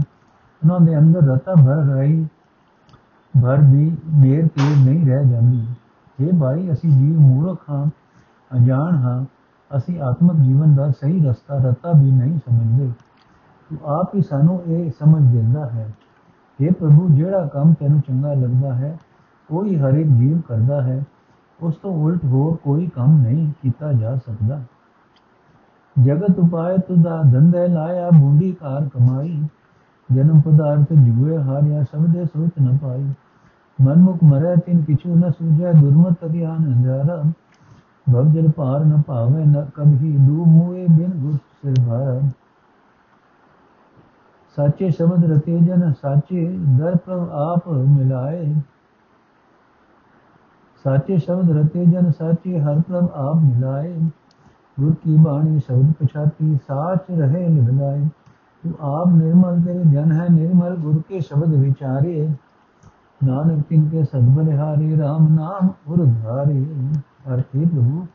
ਉਹਨਾਂ 0.63 0.81
ਦੇ 0.81 0.99
ਅੰਦਰ 0.99 1.21
ਰਤਾ 1.21 1.55
ਭਰ 1.55 1.77
ਰਹੀ, 1.77 2.27
ਭਰ 3.43 3.57
ਵੀ 3.61 3.97
ਮੇਰ 4.15 4.47
ਤੇ 4.47 4.85
ਨਹੀਂ 4.85 5.07
ਰਹਿ 5.07 5.29
ਜਾਂਦੀ। 5.29 5.67
ਇਹ 6.21 6.41
ਭਾਈ, 6.41 6.73
ਅਸੀਂ 6.73 6.91
ਜੀਵ 6.91 7.21
ਮੂਰਖ 7.21 7.71
ਹਾਂ 7.71 7.87
ਅਜਾਣ 8.57 8.97
ਹਾਂ, 8.97 9.25
ਅਸੀਂ 9.77 10.01
ਆਤਮਿਕ 10.01 10.37
ਜੀਵਨ 10.37 10.75
ਦਾ 10.75 10.91
ਸਹੀ 10.91 11.27
ਰਸਤਾ 11.27 11.57
ਰਤਾ 11.57 11.93
ਵੀ 11.93 12.11
ਨਹੀਂ 12.11 12.39
ਸਮਝਦੇ। 12.39 12.93
ਤੂੰ 13.71 13.79
ਆਪ 13.85 14.15
ਹੀ 14.15 14.23
ਸਾਨੂੰ 14.23 14.63
ਇਹ 14.67 14.91
ਸਮਝ 14.91 15.33
ਦਿੰਦਾ 15.33 15.71
ਹੈ। 15.71 15.91
ਇਹ 16.61 16.73
ਪ੍ਰਭੂ, 16.73 17.09
ਜਿਹੜਾ 17.09 17.47
ਕੰਮ 17.47 17.73
ਤੈਨੂੰ 17.73 18.01
ਚੰਗਾ 18.01 18.35
ਲੱਗਦਾ 18.35 18.75
ਹੈ, 18.75 18.99
ਕੋਈ 19.49 19.77
ਹਰ 19.79 19.95
ਇੱਕ 19.95 20.09
ਜੀਵ 20.09 20.41
ਕਰਦਾ 20.41 20.83
ਹੈ। 20.83 21.05
ਉਸ 21.63 21.77
ਤੋਂ 21.77 21.95
ਉਲਟ 21.95 22.25
ਹੋਰ 22.25 22.57
ਕੋਈ 22.57 22.87
ਕੰਮ 22.87 23.21
ਨਹੀਂ 23.23 23.53
ਕੀਤਾ 23.63 23.93
ਜਾ 23.93 24.17
ਸਕਦਾ। 24.17 24.63
ਜਗਤ 25.97 26.39
ਉਪਾਇ 26.39 26.79
ਤੁਦਾ 26.79 27.23
ਧੰਦੇ 27.23 27.67
ਲਾਇਆ 27.69 28.11
ਬੂੰਡੀ 28.11 28.53
ਕਾਰ 28.53 28.89
ਕਮਾਈ। 28.89 29.43
ਜਨਮ 30.09 30.41
ਪਦਾਰਥ 30.41 30.93
ਜੁਏ 30.93 31.39
ਹਾਰਿਆ 31.39 31.83
ਸਭ 31.83 32.25
ਸੋਚ 32.25 32.51
ਨ 32.63 32.77
ਪਾਈ। 32.77 33.13
ਮਨਮੁਖ 33.79 34.19
ਮਰੈ, 34.25 34.55
ਤਿਨ 34.57 34.83
ਕਿਛੂ 34.85 35.15
ਨ 35.15 35.31
ਸੂਝੈ 35.31 35.73
ਦੁਰਮਤ 35.73 36.25
ਅਗਿਆਨ 36.25 36.67
ਅੰਧਾਰਾ। 36.67 37.23
ਭਵ 38.13 38.33
ਜਲ 38.33 38.51
ਪਾਰ 38.51 38.85
ਨ 38.85 39.03
ਭਾਵੇ, 39.03 39.45
ਨ 39.45 39.65
ਕਭੀ 39.75 40.17
ਦੂ 40.17 40.45
ਮੂਏ 40.45 40.87
ਬਿਨ 40.87 41.11
ਗੁਰ 41.11 41.35
ਸਿਰ 41.35 41.75
ਭਾਰ। 41.89 42.21
ਸਾਚੇ 44.57 44.91
ਸ਼ਬਦ 44.91 45.25
ਰਤੇ 45.25 45.59
ਜਨ 45.59 45.93
ਸਾਚੇ 45.93 46.59
ਦਰ 46.79 46.97
ਪ੍ਰਭ 46.97 47.29
ਆਪ 47.33 47.69
ਮਿਲਾਏ। 47.69 48.55
ਸਾਚੇ 50.85 51.19
ਸ਼ਬਦ 51.19 51.51
ਰਤੇ 51.51 51.85
ਜਨ 51.85 52.11
ਸਾਚੇ 52.11 52.61
ਹਰ 52.61 52.81
ਪ੍ਰਭ 52.81 53.11
ਆਪ 53.15 53.37
ਮਿਲਾਏ। 53.37 53.99
ਗੁਰ 54.77 54.95
ਕੀ 54.95 55.17
ਬਾਣੀ 55.17 55.59
ਸ਼ਬਦ 55.59 55.93
ਪਛਾਤੀ, 55.93 56.59
ਸਾਚ 56.69 57.11
ਰਹੇ 57.11 57.49
ਨਿਭਲਾਏ 57.49 58.09
ਤੂੰ 58.63 58.73
ਆਪ 58.81 59.09
ਨਿਰਮਲ, 59.09 59.61
ਤੇਰੇ 59.61 59.85
ਜਨ 59.85 60.13
ਹੈ 60.13 60.27
ਨਿਰਮਲ, 60.31 60.77
ਗੁਰ 60.77 61.03
ਕੇ 61.09 61.21
ਸ਼ਬਦ 61.21 61.55
ਵਿਚਾਰੇ। 61.55 62.29
ਨਾਨਕ 63.25 63.63
ਤਿਨ 63.69 63.89
ਕੇ 63.89 64.05
ਸਦਬਲ 64.05 64.51
ਹਾਰੇ 64.59 64.95
RAM 64.97 65.29
ਨਾਮ 65.31 65.69
ਉਰਧਾਰੇ 65.89 66.65
ਅਰਥੇ 67.35 67.65
ਪ੍ਰਭੂ, 67.67 68.07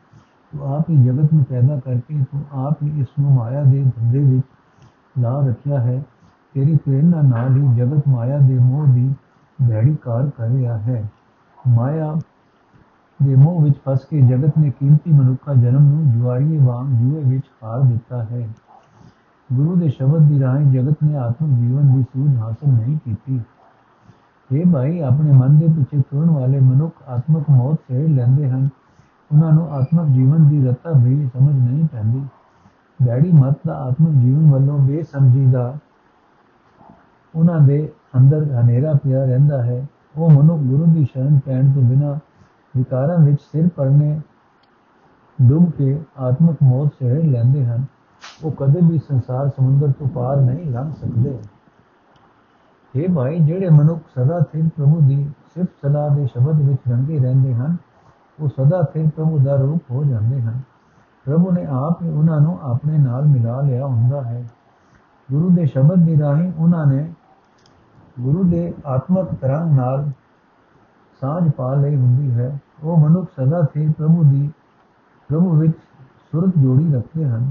ਤੂੰ 0.52 0.74
ਆਪ 0.74 0.90
ਹੀ 0.90 0.96
ਜਗਤ 0.96 1.32
ਨੂੰ 1.34 1.44
ਪੈਦਾ 1.44 1.78
ਕਰਕੇ, 1.78 2.24
ਤੂੰ 2.32 2.66
ਆਪ 2.66 2.82
ਹੀ 2.82 3.00
ਇਸ 3.00 3.06
ਨੂੰ 3.20 3.32
ਮਾਇਆ 3.32 3.62
ਦੇ 3.62 3.82
ਧੰਦੇ 3.96 4.18
ਵਿੱਚ 4.18 4.46
ਲਾ 5.18 5.38
ਰੱਖਿਆ 5.48 5.80
ਹੈ। 5.80 6.02
ਤੇਰੀ 6.54 6.76
ਪ੍ਰੇਰਣਾ 6.76 7.22
ਨਾਲ 7.22 7.56
ਹੀ 7.56 7.76
ਜਗਤ 7.76 8.08
ਮਾਇਆ 8.08 8.38
ਦੇ 8.38 8.58
ਮੋਹ 8.58 8.86
ਦੀ 8.86 9.14
ਭੈੜੀ 9.58 9.96
ਕਾਰ 10.02 10.30
ਕਰ 10.36 10.48
ਰਿਹਾ 10.48 10.78
ਹੈ। 10.78 11.02
ਮਾਇਆ 11.68 12.14
ਦੇ 13.22 13.34
ਮੋਹ 13.34 13.62
ਵਿੱਚ 13.62 13.74
ਫਸ 13.88 14.04
ਕੇ 14.04 14.20
ਜਗਤ 14.20 14.58
ਨੇ 14.58 14.70
ਕੀਮਤੀ 14.70 15.12
ਮਨੁੱਖਾ 15.12 15.54
ਜਨਮ 15.54 15.82
ਨੂੰ 15.82 16.12
ਜੁਆਰੀਏ 16.12 16.58
ਵਾਂਗ 16.58 16.86
ਜੂਏ 16.86 17.22
ਵਿੱਚ 17.24 17.44
ਹਾਰ 17.64 17.80
ਦਿੱਤਾ 17.80 18.22
ਹੈ। 18.22 18.48
ਗੁਰੂ 19.52 19.76
ਦੇ 19.76 19.88
ਸ਼ਬਦ 19.88 20.22
ਦੀ 20.22 20.40
ਰਾਹੀਂ 20.40 20.66
ਜਗਤ 20.66 20.96
ਨੇ 21.04 21.16
ਆਤਮਿਕ 21.16 21.58
ਜੀਵਨ 21.58 21.96
ਦੀ 21.96 22.02
ਸੂਝ 22.02 22.36
ਹਾਸਲ 22.36 22.68
ਨਹੀਂ 22.68 22.98
ਕੀਤੀ। 23.04 23.40
ਇਹ 24.52 24.66
ਭਾਈ, 24.72 25.00
ਆਪਣੇ 25.00 25.32
ਮਨ 25.32 25.58
ਦੇ 25.58 25.66
ਪਿੱਛੇ 25.66 26.02
ਤੁਰਨ 26.10 26.30
ਵਾਲੇ 26.30 26.60
ਮਨੁੱਖ 26.60 26.94
ਆਤਮਿਕ 27.08 27.44
ਮੌਤ 27.50 27.78
ਸਹਿ 27.88 28.08
ਲੈਂਦੇ 28.08 28.50
ਹਨ। 28.50 28.68
ਉਹਨਾਂ 29.32 29.52
ਨੂੰ 29.52 29.70
ਆਤਮਿਕ 29.70 30.06
ਜੀਵਨ 30.06 30.48
ਦੀ 30.48 30.66
ਰਤਾ 30.66 30.90
ਵੀ 30.90 31.30
ਸਮਝ 31.38 31.70
ਨਹੀਂ 31.70 31.88
ਪੈਂਦੀ। 31.92 32.26
ਬੈੜੀ 33.02 33.32
ਮਤ 33.32 33.58
ਦਾ 33.66 33.74
ਆਤਮਿਕ 33.74 34.12
ਜੀਵਨ 34.12 34.50
ਵੱਲੋਂ 34.50 34.78
ਬੇਸਮਝੀ 34.78 35.46
ਦਾ 35.46 35.78
ਉਹਨਾਂ 37.34 37.60
ਦੇ 37.60 37.92
ਅੰਦਰ 38.16 38.60
ਹਨੇਰਾ 38.60 38.92
ਪਿਆ 38.92 39.24
ਰਹਿੰਦਾ 39.24 39.62
ਹੈ। 39.62 39.86
ਉਹ 40.16 40.30
ਮਨੁੱਖ 40.30 40.62
ਗੁਰੂ 40.62 40.84
ਦੀ 40.84 41.04
ਸ਼ਰਨ 41.04 41.38
ਪੈਣ 41.46 41.72
ਤੋਂ 41.72 41.82
ਬਿਨਾ 41.82 42.18
ਵਿਕਾਰਾਂ 42.76 43.18
ਵਿੱਚ 43.18 43.42
ਸਿਰ 43.42 43.68
ਪੜਨੇ 43.68 44.20
ਡੁੱਬ 45.42 45.70
ਕੇ 45.70 46.00
ਆਤਮਿਕ 46.18 46.56
ਮੌਤ 46.62 46.88
ਸਹਿ 46.88 47.22
ਲੈਂਦੇ 47.22 47.66
ਹਨ। 47.66 47.84
ਉਹ 48.44 48.50
ਕਦੇ 48.50 48.80
ਵੀ 48.84 48.98
ਸੰਸਾਰ 48.98 49.48
ਸਮੁੰਦਰ 49.48 49.92
ਤੋਂ 49.92 50.08
ਪਾਰ 50.08 50.36
ਨਹੀਂ 50.36 50.66
ਲੰਘ 50.66 50.92
ਸਕਦੇ। 50.92 51.38
ਇਹ 52.96 53.08
ਭਾਈ, 53.08 53.38
ਜਿਹੜੇ 53.38 53.68
ਮਨੁੱਖ 53.68 54.00
ਸਦਾ 54.18 54.40
ਸਿਰ 54.40 54.68
ਪ੍ਰਭੂ 54.68 55.00
ਦੀ 55.00 55.30
ਸਿਫਤ 55.54 55.68
ਸਲਾਹ 55.82 56.10
ਦੇ 56.10 56.26
ਸ਼ਬਦ 56.26 56.60
ਵਿੱਚ 56.60 56.80
ਰੰਗੇ 56.90 57.18
ਰਹਿੰਦੇ 57.18 57.54
ਹਨ, 57.54 57.76
ਉਹ 58.40 58.48
ਸਦਾ 58.48 58.82
ਸਿਰ 58.82 59.10
ਪ੍ਰਭੂ 59.10 59.38
ਦਾ 59.38 59.56
ਰੂਪ 59.56 59.82
ਹੋ 59.90 60.04
ਜਾਂਦੇ 60.04 60.42
ਹਨ। 60.42 60.60
ਪ੍ਰਭੂ 61.24 61.50
ਨੇ 61.50 61.66
ਆਪ 61.66 62.02
ਹੀ 62.02 62.08
ਉਹਨਾਂ 62.08 62.40
ਨੂੰ 62.40 62.58
ਆਪਣੇ 62.62 62.98
ਨਾਲ 62.98 63.24
ਮਿਲਾ 63.24 63.60
ਲਿਆ 63.60 63.86
ਹੁੰਦਾ 63.86 64.22
ਹੈ। 64.22 64.48
ਗੁਰੂ 65.32 65.50
ਦੇ 65.50 65.66
ਸ਼ਬਦ 65.66 65.98
ਦੀ 66.04 66.20
ਰਾਹੀਂ 66.20 66.52
ਉਹਨਾਂ 66.58 66.86
ਨੇ 66.86 67.12
ਗੁਰੂ 68.20 68.44
ਦੇ 68.44 68.74
ਆਤਮਕ 68.86 69.34
ਤਰੰਗ 69.34 69.78
ਨਾਲ 69.78 70.10
ਸਾਂਝ 71.20 71.50
ਪਾ 71.50 71.74
ਲਈ 71.74 71.96
ਹੁੰਦੀ 71.96 72.30
ਹੈ। 72.32 72.58
ਉਹ 72.82 72.96
ਮਨੁੱਖ 72.96 73.30
ਸਦਾ 73.30 73.62
ਸਿਰ 73.62 73.92
ਪ੍ਰਭੂ 73.92 74.22
ਦੀ, 74.24 74.50
ਪ੍ਰਭੂ 75.28 75.56
ਵਿੱਚ 75.56 75.76
ਸੁਰਤ 76.32 76.52
ਜੋੜੀ 76.58 76.92
ਰੱਖਦੇ 76.92 77.24
ਹਨ। 77.24 77.50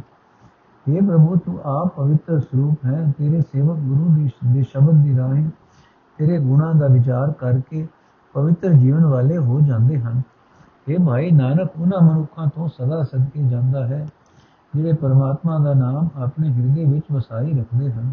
हे 0.86 1.06
ਪ੍ਰਭੂ, 1.06 1.36
ਤੂੰ 1.36 1.60
ਆਪ 1.64 1.96
ਪਵਿੱਤਰ 1.96 2.40
ਸਰੂਪ 2.40 2.86
ਹੈ। 2.86 3.14
ਤੇਰੇ 3.18 3.42
ਸੇਵਕ 3.42 3.78
ਗੁਰੂ 3.78 4.16
ਦੀ 4.16 4.30
ਦੇ 4.54 4.64
ਸ਼ਬਦ 4.64 5.04
ਦੀ 5.04 5.18
ਰਾਹੀਂ 5.18 5.50
ਤੇਰੇ 6.18 6.40
ਗੁਣਾਂ 6.40 6.74
ਦਾ 6.76 6.88
ਵਿਚਾਰ 6.88 7.32
ਕਰਕੇ 7.32 7.88
ਪਵਿੱਤਰ 8.34 8.74
ਜੀਵਨ 8.74 9.06
ਵਾਲੇ 9.06 9.38
ਹੋ 9.38 9.60
ਜਾਂਦੇ 9.62 10.00
ਹਨ। 10.00 10.22
हे 10.90 11.06
ਭਾਈ 11.06 11.32
ਨਾਨਕ, 11.32 11.70
ਉਹਨਾਂ 11.80 12.02
ਮਨੁੱਖਾਂ 12.02 12.48
ਤੋਂ 12.48 12.68
ਸਦਾ 12.68 13.04
ਸਦਕੇ 13.04 13.44
ਜਾਂਦਾ 13.44 13.88
ਹੈ, 13.88 14.08
ਜਿਹੜੇ 14.76 14.94
ਪਰਮਾਤਮਾ 14.94 15.60
ਦਾ 15.60 15.74
ਨਾਮ 15.74 16.10
ਆਪਣੇ 16.18 16.50
ਹਿਰਦੇ 16.50 16.86
ਵਿੱਚ 16.86 17.06
ਵਸਾਈ 17.12 17.60
ਰੱਖਦੇ 17.60 17.92
ਹਨ। 17.92 18.12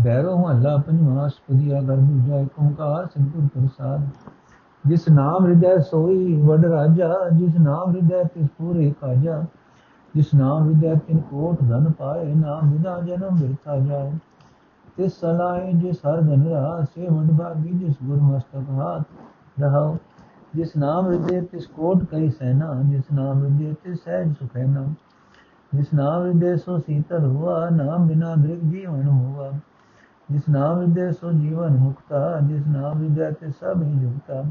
ਬੈਰੋ 0.00 0.36
ਮਹੱਲਾ, 0.36 0.76
ਪੰਜਵਾਂ 0.76 1.28
ਸਪਦੀਆ 1.28 1.82
ਕਰ 1.82 1.96
ਦੂਜਾ 1.96 2.34
ਓੰਕਾਰ, 2.34 3.06
ਸਤਿਗੁਰ 3.06 3.46
ਪ੍ਰਸਾਦ। 3.46 4.08
ਜਿਸ 4.86 5.08
ਨਾਮ 5.08 5.46
ਹਿਰਦੈ 5.46 5.78
ਸੋਈ 5.78 6.42
ਵਡ 6.42 6.64
ਰਾਜਾ, 6.64 7.14
ਜਿਸ 7.32 7.56
ਨਾਮ 7.56 7.96
ਹਿਰਦੈ 7.96 8.22
ਤਿਸ 8.24 8.48
ਪੂਰੇ 8.58 8.94
ਕਾਜਾ, 9.00 9.44
ਜਿਸ 10.14 10.34
ਨਾਮ 10.34 10.68
ਹਿਰਦੈ 10.68 10.94
ਤਿਨ 10.94 11.18
ਕੋਟ 11.18 11.62
ਧਨ 11.62 11.92
ਪਾਏ, 11.92 12.34
ਨਾਮ 12.34 12.70
ਬਿਨਾ 12.70 13.00
ਜਨਮ 13.00 13.36
ਬਿਰਥਾ 13.40 13.78
ਜਾਏ। 13.78 14.12
ਤਿਸ 14.96 15.20
ਸਲਾਏ 15.20 15.72
ਜਿਸ 15.72 15.96
ਹਰ 16.06 16.20
ਧਨ 16.20 16.48
ਰਾ 16.48 16.84
ਸੇ 16.94 17.08
ਵਡ 17.08 17.38
ਭਾਗੀ 17.38 17.70
ਜਿਸ 17.70 17.94
ਗੁਰ 18.04 18.16
ਮਸਤਕ 18.16 18.70
ਹਾਥ 18.70 19.02
ਰਹਾਓ 19.60 19.96
ਜਿਸ 20.54 20.76
ਨਾਮ 20.76 21.06
ਹਿਰਦੇ 21.06 21.40
ਤਿਸ 21.40 21.66
ਕੋਟ 21.66 22.04
ਕਈ 22.04 22.30
ਸੈਨਾ, 22.30 22.82
ਜਿਸ 22.84 23.04
ਨਾਮ 23.12 23.42
ਹਿਰਦੇ 23.42 23.74
ਤਿਸ 23.84 24.04
ਸਹਿਜ 24.04 24.32
ਸੁਖੈਨਾ। 24.32 24.84
ਜਿਸ 25.74 25.94
ਨਾਮ 25.94 26.26
ਹਿਰਦੇ 26.26 26.56
ਸੋ 26.56 26.78
ਸੀਤਲ 26.78 27.24
ਹੁਆ, 27.24 27.68
ਨਾਮ 27.70 28.06
ਬਿਨਾ 28.06 28.34
ਦ੍ਰਿਗ 28.34 28.58
ਜੀਵਨ 28.58 29.08
ਹੁਆ। 29.08 29.50
ਜਿਸ 30.30 30.42
ਨਾਮ 30.50 30.80
ਹਿਰਦੇ 30.80 31.12
ਸੋ 31.12 31.32
ਜੀਵਨ 31.32 31.76
ਮੁਕਤਾ, 31.76 32.40
ਜਿਸ 32.40 32.66
ਨਾਮ 32.66 33.02
ਹਿਰਦੇ 33.02 33.32
ਤੇ 33.32 33.50
ਸਭ 33.50 33.82
ਹੀ 33.82 33.92
ਜੁਗਤਾ। 33.92 34.44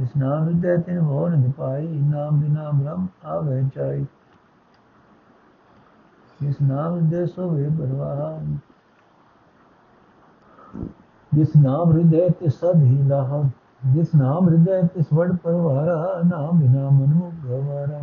ਜਿਸ 0.00 0.16
ਨਾਮ 0.16 0.44
ਹਿਰਦੇ 0.44 0.82
ਤਿਨ 0.82 0.98
ਹੋ 0.98 1.28
ਨ 1.28 1.50
ਪਾਈ, 1.50 1.86
ਨਾਮ 1.86 2.40
ਬਿਨਾ 2.40 2.70
ਬ੍ਰਹਮ 2.70 3.06
ਆਵੇ 3.24 3.64
ਚਾਈ 3.74 4.06
ਜਿਸ 6.42 6.56
ਨਾਮ 6.62 6.94
ਹਿਰਦੇ 6.94 7.26
ਸੋ 7.26 7.50
ਵੇ 7.50 7.68
ਜਿਸ 11.34 11.56
ਨਾਮ 11.56 11.92
ਹਿਰਦੇ 11.92 12.28
ਤੇ 12.30 12.48
ਸਦ 12.48 12.76
ਹੀ 12.76 13.02
ਲਾਹ। 13.02 13.44
ਜਿਸ 13.86 14.14
ਨਾਮ 14.14 14.48
ਹਿਰਦੇ 14.48 14.86
ਤਿਸ 14.86 15.06
ਵੜ 15.14 15.36
ਪਰਵਾਰਾ, 15.36 16.22
ਨਾਮ 16.26 16.60
ਬਿਨਾ 16.60 16.90
ਮਨ 16.90 17.30
ਗਵਾਰਾ। 17.44 18.00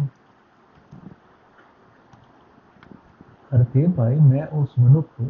ਅਰਥੇ 3.56 3.88
ਭਾਈ, 3.98 4.20
ਮੈਂ 4.20 4.48
ਉਸ 4.48 4.70
ਮਨੁੱਖ 4.80 5.22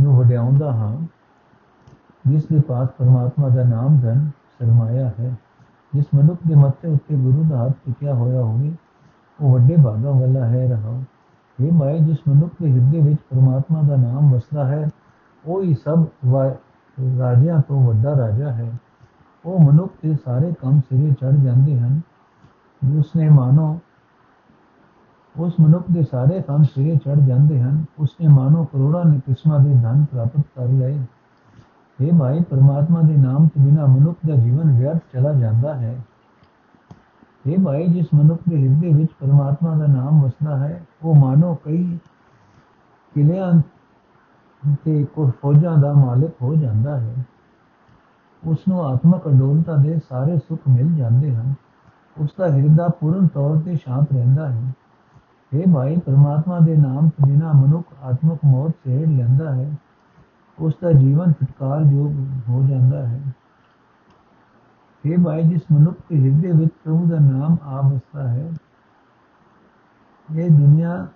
ਨੂੰ 0.00 0.16
ਵਡਿਆਉਂਦਾ 0.16 0.72
ਹਾਂ, 0.72 1.06
ਜਿਸ 2.26 2.46
ਦੇ 2.46 2.60
ਪਾਸ 2.60 2.88
ਪਰਮਾਤਮਾ 2.98 3.48
ਦਾ 3.48 3.64
ਨਾਮ 3.64 4.00
ਧਨ 4.00 4.30
ਸਰਮਾਇਆ 4.60 5.10
ਹੈ। 5.20 5.34
ਜਿਸ 5.94 6.06
ਮਨੁੱਖ 6.14 6.40
ਦੇ 6.48 6.54
ਮੱਥੇ 6.54 6.88
ਉੱਤੇ 6.88 7.16
ਗੁਰੂ 7.16 7.44
ਦਾ 7.50 7.64
ਹੱਥ 7.64 7.72
ਟਿਕਿਆ 7.72 8.14
ਹੋਇਆ 8.14 8.42
ਹੋਵੇ, 8.42 8.72
ਉਹ 9.40 9.52
ਵੱਡੇ 9.52 9.76
ਭਾਗਾਂ 9.84 10.12
ਵਾਲਾ 10.12 10.46
ਹੈ 10.46 10.68
ਰਹਾ 10.68 11.02
ਇਹ 11.60 11.72
ਮਾਇ 11.72 11.98
ਜਿਸ 11.98 12.18
ਮਨੁੱਖ 12.28 12.52
ਦੇ 12.62 12.72
ਹਿਰਦੇ 12.72 13.00
ਵਿੱਚ 13.00 13.18
ਪਰਮਾਤਮਾ 13.30 13.82
ਦਾ 13.82 13.96
ਨਾਮ 13.96 14.32
ਵਸਦਾ 14.32 14.66
ਹੈ, 14.66 14.88
ਉਹ 15.46 15.62
ਹੀ 15.62 15.74
ਸਭ 15.74 16.06
ਰਾਜਿਆਂ 17.18 17.60
ਤੋਂ 17.68 17.86
ਵੱਡਾ 17.86 18.18
ਰਾਜਾ 18.18 18.52
ਹੈ। 18.52 18.72
ਉਹ 19.44 19.58
ਮਨੁੱਖ 19.60 19.92
ਦੇ 20.02 20.16
ਸਾਰੇ 20.24 20.52
ਕੰਮ 20.62 20.80
ਸਿਰੇ 20.80 21.12
ਚੜ 21.12 21.30
ਜਾਂਦੇ 21.30 21.80
ਹਨ। 21.80 22.00
ਉਸਨੇ 22.98 23.28
ਮਾਨੋ, 23.28 23.78
ਉਸ 25.36 25.54
ਮਨੁੱਖ 25.60 25.84
ਦੇ 25.92 26.02
ਸਾਰੇ 26.02 26.42
ਕੰਮ 26.42 26.62
ਸਿਰੇ 26.62 26.96
ਚੜ 26.96 27.18
ਜਾਂਦੇ 27.18 27.60
ਹਨ। 27.62 27.84
ਉਸਨੇ 27.98 28.28
ਮਾਨੋ 28.28 28.64
ਕਰੋੜਾਂ 28.64 29.04
ਨੇ 29.04 29.20
ਕਿਸਮਾਂ 29.26 29.60
ਦੇ 29.60 29.74
ਧਨ 29.74 30.04
ਪ੍ਰਾਪਤ 30.04 30.40
ਕਰ 30.40 30.64
ਲਏ। 30.64 30.98
ਇਹ 32.00 32.12
ਭਾਈ 32.12 32.42
ਪਰਮਾਤਮਾ 32.42 33.00
ਦੇ 33.00 33.16
ਨਾਮ 33.16 33.48
ਤੋਂ 33.48 33.64
ਬਿਨਾ 33.64 33.86
ਮਨੁੱਖ 33.86 34.18
ਦਾ 34.26 34.34
ਜੀਵਨ 34.34 34.78
ਵਿਅਰਥ 34.78 35.02
ਚਲਾ 35.12 35.32
ਜਾਂਦਾ 35.32 35.74
ਹੈ। 35.74 36.00
ਇਹ 37.46 37.58
ਭਾਈ 37.58 37.86
ਜਿਸ 37.86 38.06
ਮਨੁੱਖ 38.14 38.40
ਦੇ 38.48 38.56
ਹਿਰਦੇ 38.56 38.92
ਵਿੱਚ 38.92 39.12
ਪਰਮਾਤਮਾ 39.20 39.76
ਦਾ 39.76 39.86
ਨਾਮ 39.86 40.22
ਵਸਦਾ 40.22 40.56
ਹੈ, 40.56 40.84
ਉਹ 41.02 41.14
ਮਾਨੋ 41.14 41.54
ਕਈ 41.54 41.98
ਕਿਲਿਆਂ 43.14 43.52
ਤੇ 44.84 45.04
ਕੋਈ 45.04 45.30
ਫੌਜਾਂ 45.42 45.76
ਦਾ 45.76 45.92
ਮਾਲਕ 45.92 46.30
ਹੋ 46.42 46.54
ਜਾਂਦਾ 46.54 47.00
ਹੈ। 47.00 47.14
ਉਸ 48.46 48.58
ਨੂੰ 48.68 48.86
ਆਤਮਕ 48.86 49.28
ਅਡੋਲਤਾ 49.28 49.76
ਦੇ 49.76 49.98
ਸਾਰੇ 50.08 50.38
ਸੁੱਖ 50.38 50.60
ਮਿਲ 50.68 50.94
ਜਾਂਦੇ 50.96 51.36
ਹਨ। 51.36 51.54
ਉਸ 52.18 52.30
ਦਾ 52.38 52.46
ਹਿਰਦਾ 52.46 52.88
ਪੂਰਨ 52.88 53.26
ਤੌਰ 53.26 53.58
ਤੇ 53.58 53.76
ਸ਼ਾਂਤ 53.76 54.12
ਰਹਿੰਦਾ 54.12 54.48
ਹੈ। 54.48 54.72
ਇਹ 55.52 55.74
ਭਾਈ 55.74 55.96
ਪਰਮਾਤਮਾ 55.96 56.58
ਦੇ 56.58 56.76
ਨਾਮ 56.76 57.08
ਤੋਂ 57.08 57.28
ਬਿਨਾ 57.28 57.52
ਮਨੁੱਖ 57.52 57.86
ਆਤਮਕ 58.02 58.38
ਮੌਤ 58.44 58.70
ਸਹਿ 58.70 59.06
ਲੈਂਦਾ 59.06 59.54
ਹੈ। 59.54 59.74
ਉਸ 60.60 60.74
ਦਾ 60.82 60.92
ਜੀਵਨ 60.92 61.32
ਫਟਕਾਰ 61.32 61.80
ਯੋਗ 61.82 62.16
ਹੋ 62.48 62.62
ਜਾਂਦਾ 62.68 63.06
ਹੈ 63.06 63.20
ਇਹ 65.04 65.18
ਭਾਈ 65.18 65.42
ਜਿਸ 65.42 65.62
ਮਨੁੱਖ 65.72 65.96
ਦੇ 66.10 66.18
ਹਿਰਦੇ 66.20 66.50
ਵਿੱਚ 66.52 66.72
ਪ੍ਰਭੂ 66.84 67.06
ਦਾ 67.06 67.18
ਨਾਮ 67.18 67.56
ਆ 67.62 67.80
ਵਸਦਾ 67.80 68.28
ਹੈ 68.28 68.50
ਇਹ 70.28 70.50
ਦੁਨੀਆ 70.50 71.06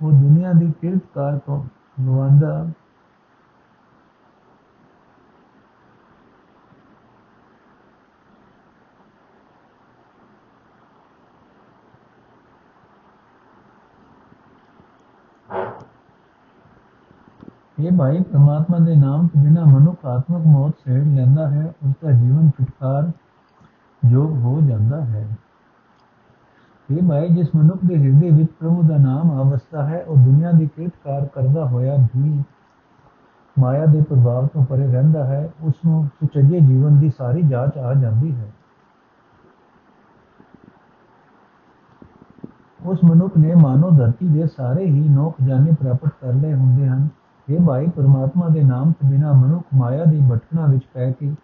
ਉਹ 0.00 0.10
ਦੁਨੀਆ 0.10 0.52
ਦੀ 0.52 0.72
ਕਿਰਤਕਾਰ 0.80 1.38
ਤੋਂ 1.38 1.64
ਗਵਾਂਦਾ 2.00 2.66
ਇਹ 17.78 17.92
ਭਾਈ 17.92 18.22
ਪ੍ਰਮਾਤਮਾ 18.22 18.78
ਦੇ 18.78 18.96
ਨਾਮ 18.96 19.26
ਤੋਂ 19.26 19.42
ਬਿਨਾ 19.42 19.64
ਮਨੁੱਖ 19.64 20.06
ਆਤਮਕ 20.06 20.46
ਮੌਤ 20.46 20.74
ਸਹਿ 20.84 21.04
ਲੈਂਦਾ 21.04 21.50
ਹੈ, 21.50 21.72
ਉਸ 21.82 21.94
ਦਾ 22.04 22.10
ਜੀਵਨ 22.10 22.50
ਫਿਟਕਾਰ 22.50 23.10
ਯੋਗ 24.06 24.30
ਹੋ 24.30 24.60
ਜਾਂਦਾ 24.60 25.04
ਹੈ। 25.04 25.36
ਇਹ 26.90 27.08
ਭਾਈ 27.08 27.28
ਜਿਸ 27.28 27.48
ਮਨੁੱਖ 27.56 27.80
ਦੇ 27.86 27.96
ਹਿਰਦੇ 27.96 28.30
ਵਿੱਚ 28.30 28.52
ਪ੍ਰਭੂ 28.52 28.82
ਦਾ 28.82 28.96
ਨਾਮ 28.96 29.42
ਅਵਸਥਾ 29.42 29.86
ਹੈ, 29.86 30.04
ਉਹ 30.04 30.16
ਦੁਨੀਆ 30.16 30.52
ਦੀ 30.52 30.66
ਕਿਰਤਕਾਰ 30.66 31.26
ਕਰਦਾ 31.26 31.64
ਹੋਇਆ 31.64 31.96
ਵੀ 32.16 32.42
ਮਾਇਆ 33.58 33.86
ਦੇ 33.86 34.02
ਪ੍ਰਭਾਵ 34.02 34.46
ਤੋਂ 34.46 34.64
ਪਰੇ 34.64 34.86
ਰਹਿੰਦਾ 34.86 35.24
ਹੈ, 35.24 35.50
ਉਸ 35.62 35.74
ਨੂੰ 35.86 36.06
ਸੁਚੱਜੇ 36.06 36.60
ਜੀਵਨ 36.60 37.00
ਦੀ 37.00 37.12
ਸਾਰੀ 37.18 37.42
ਜਾਂਚ 37.42 37.78
ਆ 37.78 37.94
ਜਾਂਦੀ 37.94 38.34
ਹੈ। 38.34 38.52
ਉਸ 42.86 42.98
ਮਨੁੱਖ 43.04 43.36
ਨੇ 43.38 43.54
ਮਾਨੋ 43.54 43.90
ਧਰਤੀ 43.90 44.28
ਦੇ 44.28 44.46
ਸਾਰੇ 44.46 44.84
ਹੀ 44.84 45.08
ਨੋਕ 45.08 45.36
ਜਾਣੇ 45.44 45.72
ਪ੍ਰਾਪਤ 45.80 46.08
ਕਰ 46.20 46.32
ਲਏ 46.32 46.54
ਹੁੰਦੇ 46.54 46.88
ਹਨ। 46.88 47.08
ਇਹ 47.48 47.60
ਭਾਈ, 47.60 47.86
ਪਰਮਾਤਮਾ 47.88 48.48
ਦੇ 48.48 48.62
ਨਾਮ 48.62 48.92
ਤੋਂ 48.92 49.10
ਬਿਨਾ 49.10 49.32
ਮਨੁੱਖ 49.32 49.64
ਮਾਇਆ 49.74 50.04
ਦੀ 50.04 50.20
ਭਟਕਣਾ 50.32 50.66
ਵਿੱਚ 50.66 50.84
ਪੈ 50.94 51.10
ਕੇ 51.10 51.34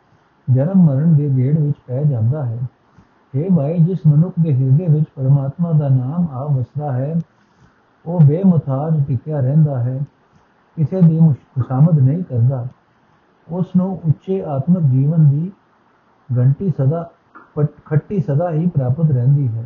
ਜਨਮ 0.51 0.83
ਮਰਨ 0.83 1.17
ਦੇ 1.17 1.29
ਗੇੜ 1.37 1.59
ਵਿੱਚ 1.59 1.77
ਪੈ 1.87 2.03
ਜਾਂਦਾ 2.03 2.47
ਹੈ। 2.47 2.59
ਇਹ 3.35 3.51
ਭਾਈ, 3.57 3.79
ਜਿਸ 3.79 3.99
ਮਨੁੱਖ 4.07 4.35
ਦੇ 4.41 4.55
ਹਿਰਦੇ 4.55 4.87
ਵਿੱਚ 4.87 5.05
ਪਰਮਾਤਮਾ 5.17 5.73
ਦਾ 5.73 5.89
ਨਾਮ 5.89 6.29
ਆ 6.33 6.45
ਵਸਦਾ 6.45 6.93
ਹੈ, 6.93 7.21
ਉਹ 8.07 8.21
ਬੇਮੁਤਾਜ 8.21 9.05
ਟਿਕਿਆ 9.05 9.41
ਰਹਿੰਦਾ 9.41 9.79
ਹੈ, 9.81 10.01
ਕਿਸੇ 10.77 11.01
ਦੀ 11.01 11.19
ਖੁਸ਼ਾਮਦ 11.55 11.99
ਨਹੀਂ 11.99 12.25
ਕਰਦਾ। 12.25 12.67
ਉਸ 13.49 13.67
ਨੂੰ 13.77 14.01
ਉੱਚੇ 14.05 14.45
ਆਤਮਿਕ 14.45 14.83
ਜੀਵਨ 14.83 15.31
ਦੀ 15.31 15.53
ਘੰਟੀ 16.39 16.71
ਸਦਾ 16.71 17.11
ਖੱਟੀ 17.85 18.21
ਸਦਾ 18.21 18.51
ਹੀ 18.51 18.67
ਪ੍ਰਾਪਤ 18.69 19.11
ਰਹਿੰਦੀ 19.11 19.49
ਹੈ। 19.49 19.65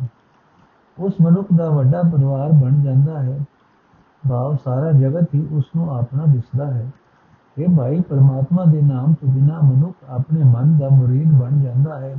ਉਸ 0.99 1.13
ਮਨੁੱਖ 1.21 1.47
ਦਾ 1.55 1.69
ਵੱਡਾ 1.69 2.01
ਪਰਿਵਾਰ 2.01 2.51
ਬਣ 2.51 2.81
ਜਾਂਦਾ 2.81 3.23
ਹੈ। 3.23 3.39
ਭਾਵ 4.29 4.57
ਸਾਰਾ 4.63 4.91
ਜਗਤ 4.91 5.35
ਹੀ 5.35 5.47
ਉਸ 5.51 5.65
ਨੂੰ 5.75 5.97
ਆਪਣਾ 5.97 6.25
ਦਿਸਦਾ 6.25 6.65
ਹੈ। 6.65 6.91
ਇਹ 7.57 7.77
ਭਾਈ 7.77 8.01
ਪਰਮਾਤਮਾ 8.01 8.65
ਦੇ 8.65 8.81
ਨਾਮ 8.81 9.13
ਤੋਂ 9.13 9.29
ਬਿਨਾ 9.29 9.59
ਮਨੁੱਖ 9.59 9.95
ਆਪਣੇ 10.09 10.43
ਮਨ 10.43 10.77
ਦਾ 10.77 10.89
ਮੁਰੀਦ 10.89 11.31
ਬਣ 11.31 11.59
ਜਾਂਦਾ 11.59 11.99
ਹੈ। 11.99 12.17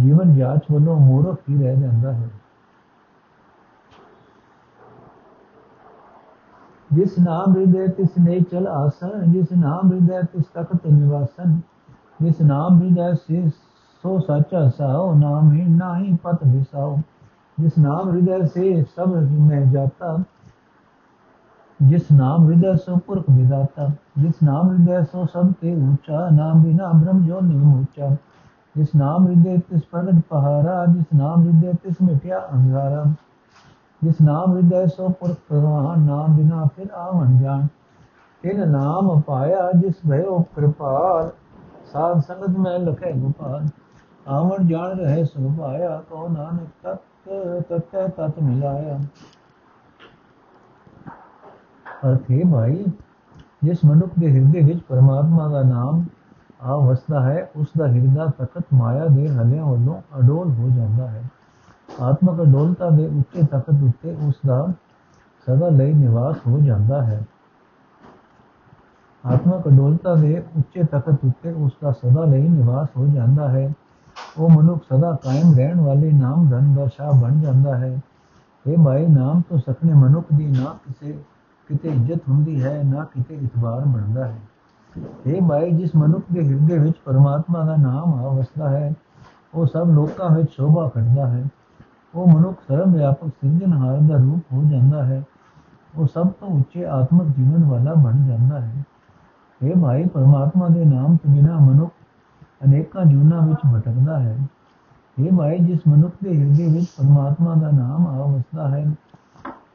ਜੀਵਨ 0.00 0.34
ਜਾਂਚ 0.34 0.60
ਵੱਲੋਂ 0.72 1.00
ਮੂਰਖ 1.00 1.38
ਹੀ 1.50 1.62
ਰਹਿ 1.62 1.76
ਜਾਂਦਾ 1.76 2.12
ਹੈ। 2.12 2.28
ਜਿਸ 6.92 7.18
ਨਾਮ 7.18 7.56
ਹਿਰਦੇ 7.56 7.88
ਤਿਸ 7.88 8.08
ਨੇ 8.18 8.40
ਚਲ 8.40 8.68
ਆਸਨ 8.68 9.32
ਜਿਸ 9.32 9.46
ਨਾਮ 9.52 9.92
ਹਿਰਦੇ 9.92 10.26
ਤਿਸ 10.32 10.44
ਤਖਤ 10.54 10.86
ਨਿਵਾਸਨ 10.86 11.60
ਜਿਸ 12.22 12.40
ਨਾਮ 12.40 12.82
ਹਿਰਦੇ 12.82 13.14
ਸੇ 13.14 13.50
ਸੋ 14.02 14.18
ਸੱਚਾ 14.18 14.68
ਸਾਉ 14.68 15.14
ਨਾਮ 15.14 15.52
ਹੀ 15.52 15.64
ਨਾਹੀ 15.68 16.18
ਪਤ 16.22 16.38
ਵਿਸਾਉ 16.46 16.96
ਜਿਸ 17.60 17.72
ਨਾਮ 17.78 18.10
ਹਿਰਦੇ 18.10 18.46
ਸੇ 18.46 18.84
ਸਭ 18.96 19.14
ਮੈਂ 19.40 19.66
ਜਾਤਾ 19.66 20.18
ਜਿਸ 21.82 22.10
ਨਾਮ 22.12 22.50
ਹਿਰਦੈ 22.50 22.74
ਸੋ 22.76 22.96
ਪੁਰਖ 22.96 23.24
ਵਿਦਾਤਾ 23.30 23.88
ਜਿਸ 24.18 24.42
ਨਾਮ 24.42 24.70
ਹਿਰਦੈ 24.70 25.02
ਸੋ 25.02 25.24
ਸਭ 25.26 25.52
ਤੇ 25.60 25.74
ਉੱਚਾ, 25.74 26.28
ਨਾਮ 26.30 26.62
ਬਿਨਾ 26.62 26.90
ਬ੍ਰਹਮ 26.92 27.24
ਜੋ 27.26 27.40
ਨਹੀਂ 27.40 27.80
ਉੱਚਾ 27.80 28.10
ਜਿਸ 28.76 28.94
ਨਾਮ 28.96 29.26
ਹਿਰਦੈ 29.28 29.56
ਤਿਸ 29.70 29.82
ਪ੍ਰਗਟ 29.82 30.20
ਪਹਾਰਾ 30.28 30.84
ਜਿਸ 30.86 31.06
ਨਾਮ 31.14 31.42
ਹਿਰਦੈ 31.42 31.72
ਤਿਸ 31.82 31.96
ਮਿਟਿਆ 32.02 32.38
ਅੰਧਾਰਾ 32.54 33.04
ਜਿਸ 34.02 34.20
ਨਾਮ 34.20 34.56
ਹਿਰਦੈ 34.56 34.86
ਸੋ 34.86 35.08
ਪੁਰਖ 35.08 35.36
ਪ੍ਰਵਾਨ 35.48 36.00
ਨਾਮ 36.00 36.36
ਬਿਨਾ 36.36 36.64
ਫਿਰ 36.76 36.86
ਆਵਣ 36.96 37.36
ਜਾਣ। 37.38 37.66
ਤਿਨ 38.42 38.68
ਨਾਮ 38.68 39.20
ਪਾਇਆ 39.20 39.70
ਜਿਸ 39.72 39.94
ਭਇਓ 40.10 40.38
ਕਿਰਪਾਲ, 40.54 41.30
ਸਾਧ 41.92 42.20
ਸੰਗਤ 42.20 42.58
ਮੈਂ 42.58 42.78
ਲਖੈ 42.78 43.12
ਗੋਪਾਲ। 43.12 43.66
ਆਵਣ 44.28 44.66
ਜਾਣ 44.66 44.98
ਰਹਿ 44.98 45.24
ਸੋ 45.24 45.52
ਪਾਇਆ 45.58 46.00
ਕੋ 46.10 46.28
ਨਾਨਕ 46.28 46.68
ਤਤ 46.82 47.30
ਤਤ 47.68 47.96
ਤਤ 48.16 48.38
ਮਿਲਾਇਆ। 48.42 48.98
ਅਰਥ 52.02 52.30
ਹੈ 52.30 52.40
ਭਾਈ 52.52 52.84
ਜਿਸ 53.64 53.84
ਮਨੁੱਖ 53.84 54.18
ਦੇ 54.18 54.30
ਹਿਰਦੇ 54.30 54.60
ਵਿੱਚ 54.60 54.80
ਪਰਮਾਤਮਾ 54.88 55.48
ਦਾ 55.48 55.62
ਨਾਮ 55.62 56.04
ਆ 56.62 56.76
ਵਸਦਾ 56.76 57.20
ਹੈ 57.20 57.50
ਉਸ 57.56 57.66
ਦਾ 57.78 57.86
ਹਿਰਦਾ 57.86 58.26
ਤਖਤ 58.38 58.74
ਮਾਇਆ 58.74 59.06
ਦੇ 59.06 59.28
ਹਲਿਆਂ 59.28 59.64
ਵੱਲੋਂ 59.66 60.00
ਅਡੋਲ 60.18 60.50
ਹੋ 60.50 60.68
ਜਾਂਦਾ 60.68 61.08
ਹੈ 61.08 61.22
ਆਤਮਕ 62.02 62.42
ਅਡੋਲਤਾ 62.42 62.88
ਦੇ 62.90 63.06
ਉੱਚੇ 63.08 63.42
ਤਖਤ 63.42 63.82
ਉੱਤੇ 63.82 64.14
ਉਸ 64.28 64.34
ਦਾ 64.46 64.66
ਸਦਾ 65.46 65.68
ਲਈ 65.68 65.92
ਨਿਵਾਸ 65.92 66.36
ਹੋ 66.46 66.58
ਜਾਂਦਾ 66.58 67.02
ਹੈ 67.02 67.24
ਆਤਮਕ 69.24 69.68
ਅਡੋਲਤਾ 69.68 70.14
ਦੇ 70.14 70.42
ਉੱਚੇ 70.58 70.82
ਤਖਤ 70.82 71.24
ਉੱਤੇ 71.24 71.52
ਉਸ 71.54 71.72
ਦਾ 71.82 71.90
ਸਦਾ 71.92 72.24
ਲਈ 72.24 72.48
ਨਿਵਾਸ 72.48 72.88
ਹੋ 72.96 73.06
ਜਾਂਦਾ 73.06 73.48
ਹੈ 73.48 73.72
ਉਹ 74.38 74.50
ਮਨੁੱਖ 74.50 74.82
ਸਦਾ 74.84 75.12
ਕਾਇਮ 75.24 75.54
ਰਹਿਣ 75.56 75.80
ਵਾਲੇ 75.80 76.10
ਨਾਮ 76.12 76.48
ਧਨ 76.50 76.74
ਦਾ 76.74 76.86
ਸ਼ਾਹ 76.86 77.12
ਬਣ 77.20 77.40
ਜਾਂਦਾ 77.40 77.76
ਹੈ 77.78 77.98
ਇਹ 78.66 78.78
ਮਾਈ 78.78 79.06
ਨਾਮ 79.06 79.40
ਤੋਂ 79.40 79.58
ਸਖਣੇ 79.58 79.92
ਮਨੁੱਖ 79.92 80.32
ਦੀ 80.32 80.46
ਨਾ 80.48 80.74
ਕਿਸੇ 80.84 81.18
ਕਿਤੇ 81.68 81.88
ਇੱਜ਼ਤ 81.88 82.28
ਹੁੰਦੀ 82.28 82.62
ਹੈ, 82.62 82.82
ਨਾ 82.84 83.04
ਕਿਤੇ 83.04 83.34
ਇਤਬਾਰ 83.34 83.80
ਬਣਦਾ 83.80 84.26
ਹੈ। 84.26 84.38
ਇਹ 85.26 85.42
ਮਾਈ 85.42 85.70
ਜਿਸ 85.70 85.90
ਮਨੁੱਖ 85.96 86.24
ਦੇ 86.32 86.46
ਹਿਰਦੇ 86.48 86.78
ਵਿੱਚ 86.78 86.96
ਪਰਮਾਤਮਾ 87.04 87.64
ਦਾ 87.64 87.76
ਨਾਮ 87.76 88.14
ਆ 88.14 88.28
ਵਸਦਾ 88.28 88.68
ਹੈ, 88.68 88.92
ਉਹ 89.54 89.66
ਸਭ 89.66 89.90
ਲੋਕਾਂ 89.90 90.30
ਵਿੱਚ 90.30 90.50
ਸ਼ੋਭਾ 90.50 90.88
ਕਰਦਾ 90.88 91.26
ਹੈ। 91.26 91.44
ਉਹ 92.14 92.28
ਮਨੁੱਖ 92.28 92.60
ਸਰਵ 92.68 92.92
ਵਿਆਪਕ 92.92 93.28
ਸਿਰਜਣਹਾਰ 93.28 93.98
ਦਾ 93.98 94.16
ਰੂਪ 94.16 94.52
ਹੋ 94.52 94.62
ਜਾਂਦਾ 94.62 95.04
ਹੈ। 95.04 95.22
ਉਹ 95.96 96.06
ਸਭ 96.06 96.28
ਤੋਂ 96.28 96.48
ਉੱਚੇ 96.48 96.84
ਆਤਮਿਕ 96.86 97.28
ਜੀਵਨ 97.36 97.64
ਵਾਲਾ 97.64 97.94
ਬਣ 97.94 98.26
ਜਾਂਦਾ 98.26 98.60
ਹੈ। 98.60 98.84
ਇਹ 99.62 99.76
ਭਾਈ 99.76 100.04
ਪਰਮਾਤਮਾ 100.04 100.68
ਦੇ 100.68 100.84
ਨਾਮ 100.84 101.16
ਤੋਂ 101.16 101.34
ਬਿਨਾ 101.34 101.58
ਮਨੁੱਖ 101.58 101.92
ਅਨੇਕਾਂ 102.64 103.04
ਜੂਨਾਂ 103.04 103.42
ਵਿੱਚ 103.42 103.60
ਭਟਕਦਾ 103.74 104.18
ਹੈ। 104.20 104.38
ਇਹ 105.18 105.32
ਭਾਈ 105.32 105.58
ਜਿਸ 105.58 105.80
ਮਨੁੱਖ 105.88 106.14
ਦੇ 106.24 106.38
ਹਿਰਦੇ 106.38 106.68
ਵਿੱਚ 106.68 106.86
ਪਰਮਾਤਮਾ 106.98 107.54
ਦਾ 107.54 107.70
ਨਾਮ 107.70 108.06
ਆ 108.06 108.26
ਵਸਦਾ 108.26 108.68
ਹੈ 108.68 108.84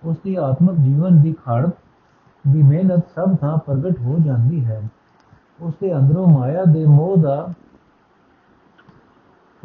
ਉਸ 0.03 0.17
ਦੀ 0.23 0.35
ਆਤਮਿਕ 0.35 0.75
ਜੀਵਨ 0.75 1.21
ਦੀ 1.21 1.33
ਖੜਕ 1.33 1.69
ਦੀ 2.47 2.63
ਮਿਹਨਤ 2.63 3.07
ਸਭ 3.15 3.35
ਥਾਂ 3.35 3.57
ਪ੍ਰਗਟ 3.57 3.99
ਹੋ 3.99 4.17
ਜਾਂਦੀ 4.19 4.65
ਹੈ। 4.65 4.89
ਉਸ 5.61 5.73
ਦੇ 5.81 5.97
ਅੰਦਰੋਂ 5.97 6.27
ਮਾਇਆ 6.27 6.63
ਦੇ 6.63 6.85
ਮੋਹ 6.85 7.17
ਦਾ 7.17 7.53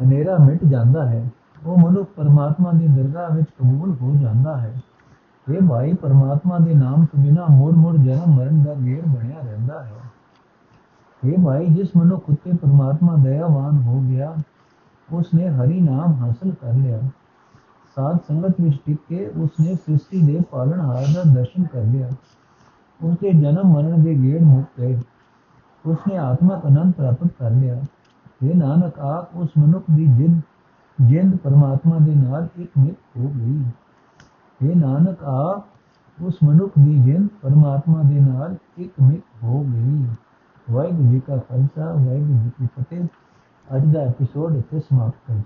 ਹਨੇਰਾ 0.03 0.37
ਮਿਟ 0.37 0.63
ਜਾਂਦਾ 0.63 1.09
ਹੈ। 1.09 1.29
ਉਹ 1.65 1.77
ਮਨੁੱਖ 1.77 2.09
ਪਰਮਾਤਮਾ 2.15 2.71
ਦੀ 2.71 2.87
ਦਰਗਾਹ 2.87 3.35
ਵਿੱਚ 3.35 3.47
ਕਬੂਲ 3.59 3.95
ਹੋ 4.01 4.15
ਜਾਂਦਾ 4.15 4.57
ਹੈ। 4.57 4.81
ਇਹ 5.49 5.67
ਭਾਈ 5.69 5.93
ਪਰਮਾਤਮਾ 5.93 6.59
ਦੇ 6.59 6.73
ਨਾਮ 6.73 7.05
ਤੋਂ 7.05 7.23
ਬਿਨਾ 7.23 7.45
ਮੋੜ 7.49 7.73
ਮੋੜ 7.73 7.95
ਜਨਮ 7.95 8.35
ਮਰਨ 8.35 8.63
ਦਾ 8.63 8.73
ਗੇੜ 8.73 9.05
ਬਣਿਆ 9.05 9.39
ਰਹਿੰਦਾ 9.43 9.83
ਹੈ। 9.83 9.93
ਇਹ 11.23 11.45
ਭਾਈ 11.45 11.67
ਜਿਸ 11.67 11.89
ਮਨੁੱਖ 11.97 12.29
ਉੱਤੇ 12.29 12.51
ਪਰਮਾਤਮਾ 12.51 13.15
ਦਇਆਵਾਨ 13.15 13.83
ਹੋ 13.83 14.01
ਗਿਆ 14.01 14.35
ਉਸ 15.13 15.33
ਨੇ 15.33 15.49
ਹਰੀ 15.49 15.81
ਨਾਮ 15.81 16.13
ਹਾਸਲ 16.13 16.51
ਕਰ 16.51 16.73
ਲਿਆ। 16.73 16.99
ਸਾਧ 17.97 18.17
ਸੰਗਤ 18.27 18.61
ਵਿੱਚ 18.61 18.77
ਟਿਕ 18.85 18.97
ਕੇ 19.09 19.25
ਉਸ 19.37 19.59
ਨੇ 19.59 19.75
ਸ੍ਰਿਸ਼ਟੀ 19.75 20.21
ਦੇ 20.21 20.39
ਪਾਲਣਹਾਰ 20.51 21.05
ਦਾ 21.15 21.23
ਦਰਸ਼ਨ 21.25 21.63
ਕਰ 21.63 21.83
ਲਿਆ 21.83 22.09
ਉਸ 22.99 23.17
ਦੇ 23.21 23.31
ਜਨਮ 23.31 23.73
ਮਰਨ 23.73 24.03
ਦੇ 24.03 24.15
ਗੇੜ 24.15 24.41
ਮੁੱਕ 24.41 24.79
ਗਏ 24.79 24.97
ਉਸ 25.85 26.07
ਨੇ 26.07 26.17
ਆਤਮਕ 26.17 26.65
ਅਨੰਦ 26.67 26.93
ਪ੍ਰਾਪਤ 26.93 27.31
ਕਰ 27.39 27.51
ਲਿਆ 27.51 27.81
ਇਹ 28.43 28.55
ਨਾਨਕ 28.55 28.99
ਆਪ 29.03 29.35
ਉਸ 29.37 29.49
ਮਨੁੱਖ 29.57 29.91
ਦੀ 29.91 30.05
ਜਿੰਦ 30.07 30.41
ਜਿੰਦ 30.99 31.35
ਪਰਮਾਤਮਾ 31.37 31.97
ਦੇ 31.99 32.15
ਨਾਲ 32.15 32.47
ਇੱਕ 32.57 32.71
ਮਿਤ 32.77 33.17
ਹੋ 33.17 33.29
ਗਈ 33.29 33.63
ਇਹ 34.59 34.75
ਨਾਨਕ 34.75 35.23
ਆਪ 35.25 36.23
ਉਸ 36.23 36.37
ਮਨੁੱਖ 36.43 36.77
ਦੀ 36.79 36.97
ਜਿੰਦ 37.01 37.27
ਪਰਮਾਤਮਾ 37.41 38.01
ਦੇ 38.03 38.19
ਨਾਲ 38.19 38.55
ਇੱਕ 38.77 39.01
ਮਿਤ 39.01 39.43
ਹੋ 39.43 39.63
ਗਈ 39.63 40.05
ਵਾਹਿਗੁਰੂ 40.67 41.11
ਜੀ 41.11 41.19
ਕਾ 41.19 41.37
ਖਾਲਸਾ 41.39 41.85
ਵਾਹਿਗੁਰੂ 41.85 42.37
ਜੀ 42.39 42.49
ਕੀ 42.57 42.67
ਫਤਿਹ 42.75 43.05
ਅੱਜ 43.67 43.93
ਦਾ 43.93 44.01
ਐਪੀਸੋਡ 44.01 44.55
ਇੱਥੇ 44.55 44.79
ਸਮਾਪਤ 44.79 45.29
ਹੈ 45.29 45.43